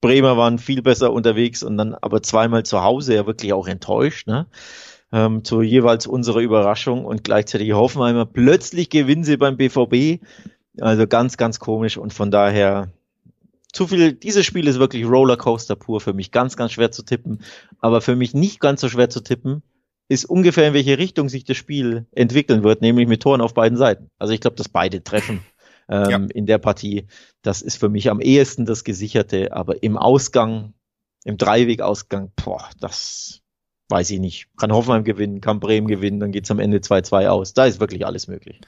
[0.00, 4.28] Bremer waren viel besser unterwegs und dann aber zweimal zu Hause ja wirklich auch enttäuscht.
[4.28, 4.46] Ne?
[5.14, 8.26] Ähm, zu jeweils unserer Überraschung und gleichzeitig Hoffenheimer.
[8.26, 10.20] Plötzlich gewinnen sie beim BVB.
[10.80, 12.92] Also ganz, ganz komisch und von daher
[13.72, 14.12] zu viel.
[14.12, 16.32] Dieses Spiel ist wirklich Rollercoaster pur für mich.
[16.32, 17.42] Ganz, ganz schwer zu tippen.
[17.78, 19.62] Aber für mich nicht ganz so schwer zu tippen
[20.08, 23.78] ist ungefähr in welche Richtung sich das Spiel entwickeln wird, nämlich mit Toren auf beiden
[23.78, 24.10] Seiten.
[24.18, 25.40] Also ich glaube, dass beide treffen
[25.88, 26.18] ähm, ja.
[26.34, 27.06] in der Partie.
[27.40, 30.74] Das ist für mich am ehesten das Gesicherte, aber im Ausgang,
[31.24, 33.43] im Dreiwegausgang, boah, das
[33.88, 37.54] weiß ich nicht, kann Hoffenheim gewinnen, kann Bremen gewinnen, dann geht's am Ende 2-2 aus.
[37.54, 38.60] Da ist wirklich alles möglich.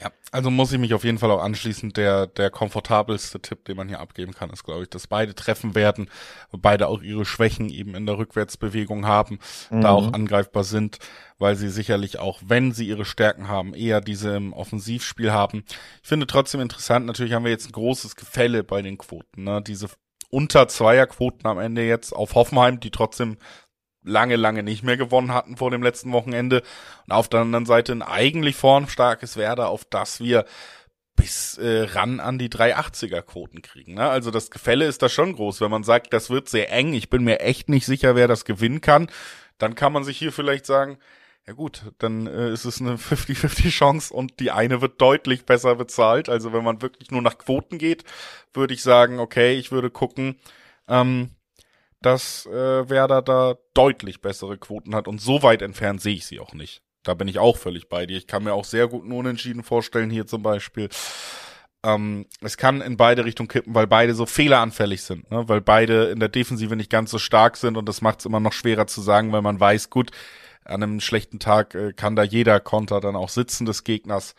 [0.00, 1.92] Ja, also muss ich mich auf jeden Fall auch anschließen.
[1.92, 5.74] Der, der komfortabelste Tipp, den man hier abgeben kann, ist, glaube ich, dass beide treffen
[5.74, 6.08] werden,
[6.52, 9.40] beide auch ihre Schwächen eben in der Rückwärtsbewegung haben,
[9.70, 9.82] mhm.
[9.82, 10.98] da auch angreifbar sind,
[11.38, 15.64] weil sie sicherlich auch, wenn sie ihre Stärken haben, eher diese im Offensivspiel haben.
[16.02, 19.60] Ich finde trotzdem interessant, natürlich haben wir jetzt ein großes Gefälle bei den Quoten, ne?
[19.60, 19.88] Diese
[20.30, 23.36] unter Zweierquoten am Ende jetzt auf Hoffenheim, die trotzdem
[24.02, 26.62] lange, lange nicht mehr gewonnen hatten vor dem letzten Wochenende.
[27.06, 30.44] Und auf der anderen Seite ein eigentlich formstarkes Werder, auf das wir
[31.16, 33.94] bis äh, ran an die 380er Quoten kriegen.
[33.94, 34.08] Ne?
[34.08, 35.60] Also das Gefälle ist da schon groß.
[35.60, 38.46] Wenn man sagt, das wird sehr eng, ich bin mir echt nicht sicher, wer das
[38.46, 39.10] gewinnen kann,
[39.58, 40.98] dann kann man sich hier vielleicht sagen,
[41.46, 45.74] ja gut, dann äh, ist es eine 50-50 Chance und die eine wird deutlich besser
[45.74, 46.28] bezahlt.
[46.28, 48.04] Also wenn man wirklich nur nach Quoten geht,
[48.54, 50.36] würde ich sagen, okay, ich würde gucken,
[50.88, 51.30] ähm,
[52.02, 56.40] dass äh, Werder da deutlich bessere Quoten hat und so weit entfernt sehe ich sie
[56.40, 56.82] auch nicht.
[57.02, 58.16] Da bin ich auch völlig bei dir.
[58.16, 60.88] Ich kann mir auch sehr gut einen Unentschieden vorstellen, hier zum Beispiel.
[61.82, 65.48] Ähm, es kann in beide Richtungen kippen, weil beide so fehleranfällig sind, ne?
[65.48, 68.40] weil beide in der Defensive nicht ganz so stark sind und das macht es immer
[68.40, 70.10] noch schwerer zu sagen, weil man weiß, gut,
[70.64, 74.34] an einem schlechten Tag äh, kann da jeder Konter dann auch sitzen des Gegners.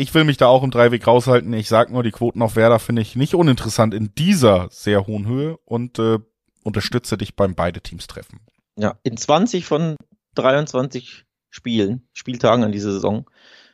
[0.00, 1.52] Ich will mich da auch im Dreiweg raushalten.
[1.52, 5.26] Ich sag nur, die Quoten auf Werder finde ich nicht uninteressant in dieser sehr hohen
[5.26, 6.18] Höhe und äh,
[6.64, 8.40] unterstütze dich beim beide Teams treffen.
[8.76, 9.96] Ja, in 20 von
[10.36, 13.28] 23 Spielen, Spieltagen an dieser Saison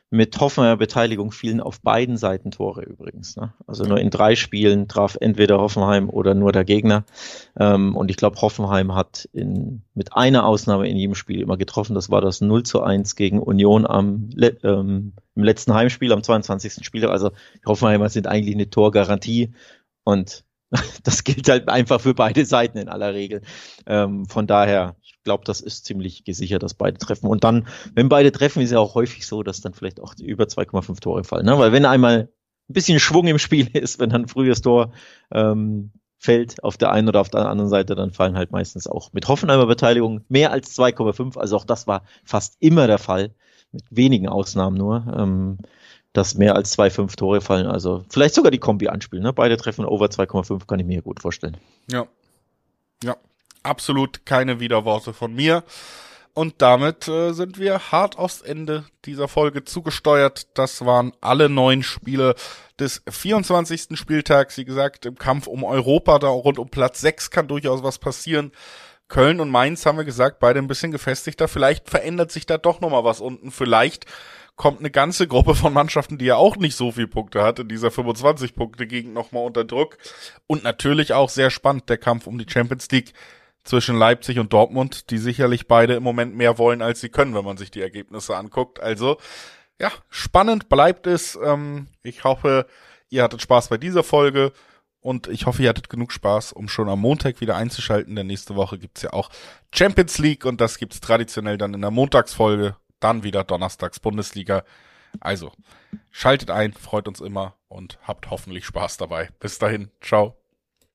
[0.09, 3.35] mit Hoffenheimer Beteiligung fielen auf beiden Seiten Tore übrigens.
[3.35, 3.53] Ne?
[3.65, 7.03] Also nur in drei Spielen traf entweder Hoffenheim oder nur der Gegner.
[7.59, 11.93] Ähm, und ich glaube, Hoffenheim hat in, mit einer Ausnahme in jedem Spiel immer getroffen.
[11.93, 14.29] Das war das 0 zu 1 gegen Union am,
[14.63, 16.85] ähm, im letzten Heimspiel am 22.
[16.85, 17.11] Spieltag.
[17.11, 19.51] Also die Hoffenheimer sind eigentlich eine Torgarantie.
[20.05, 20.45] Und
[21.03, 23.41] das gilt halt einfach für beide Seiten in aller Regel.
[23.85, 24.95] Ähm, von daher,
[25.27, 27.27] glaube, das ist ziemlich gesichert, dass beide treffen.
[27.27, 30.45] Und dann, wenn beide treffen, ist ja auch häufig so, dass dann vielleicht auch über
[30.45, 31.45] 2,5 Tore fallen.
[31.45, 31.59] Ne?
[31.59, 32.29] Weil wenn einmal
[32.69, 34.93] ein bisschen Schwung im Spiel ist, wenn dann ein frühes Tor
[35.31, 39.11] ähm, fällt auf der einen oder auf der anderen Seite, dann fallen halt meistens auch
[39.11, 41.37] mit Hoffenheimer Beteiligung mehr als 2,5.
[41.37, 43.35] Also auch das war fast immer der Fall,
[43.73, 45.13] mit wenigen Ausnahmen nur.
[45.13, 45.57] Ähm,
[46.17, 47.67] dass mehr als 2,5 Tore fallen.
[47.67, 49.23] Also vielleicht sogar die Kombi anspielen.
[49.23, 49.33] Ne?
[49.33, 51.57] Beide treffen over 2,5, kann ich mir gut vorstellen.
[51.91, 52.07] Ja.
[53.03, 53.15] Ja,
[53.61, 55.63] absolut keine Widerworte von mir.
[56.33, 60.47] Und damit äh, sind wir hart aufs Ende dieser Folge zugesteuert.
[60.57, 62.33] Das waren alle neun Spiele
[62.79, 63.97] des 24.
[63.97, 64.57] Spieltags.
[64.57, 68.51] Wie gesagt, im Kampf um Europa, da rund um Platz 6 kann durchaus was passieren.
[69.07, 71.47] Köln und Mainz haben wir gesagt, beide ein bisschen gefestigter.
[71.47, 73.51] Vielleicht verändert sich da doch nochmal was unten.
[73.51, 74.05] Vielleicht
[74.57, 77.69] kommt eine ganze Gruppe von Mannschaften, die ja auch nicht so viel Punkte hat, in
[77.69, 79.97] dieser 25 Punkte Gegend nochmal unter Druck.
[80.47, 83.13] Und natürlich auch sehr spannend der Kampf um die Champions League
[83.63, 87.45] zwischen Leipzig und Dortmund, die sicherlich beide im Moment mehr wollen, als sie können, wenn
[87.45, 88.79] man sich die Ergebnisse anguckt.
[88.79, 89.17] Also,
[89.79, 91.37] ja, spannend bleibt es.
[91.41, 92.65] Ähm, ich hoffe,
[93.09, 94.53] ihr hattet Spaß bei dieser Folge
[95.01, 98.55] und ich hoffe, ihr hattet genug Spaß, um schon am Montag wieder einzuschalten, denn nächste
[98.55, 99.29] Woche gibt's ja auch
[99.71, 104.63] Champions League und das gibt's traditionell dann in der Montagsfolge, dann wieder Donnerstags Bundesliga.
[105.19, 105.51] Also,
[106.11, 109.29] schaltet ein, freut uns immer und habt hoffentlich Spaß dabei.
[109.39, 110.37] Bis dahin, ciao.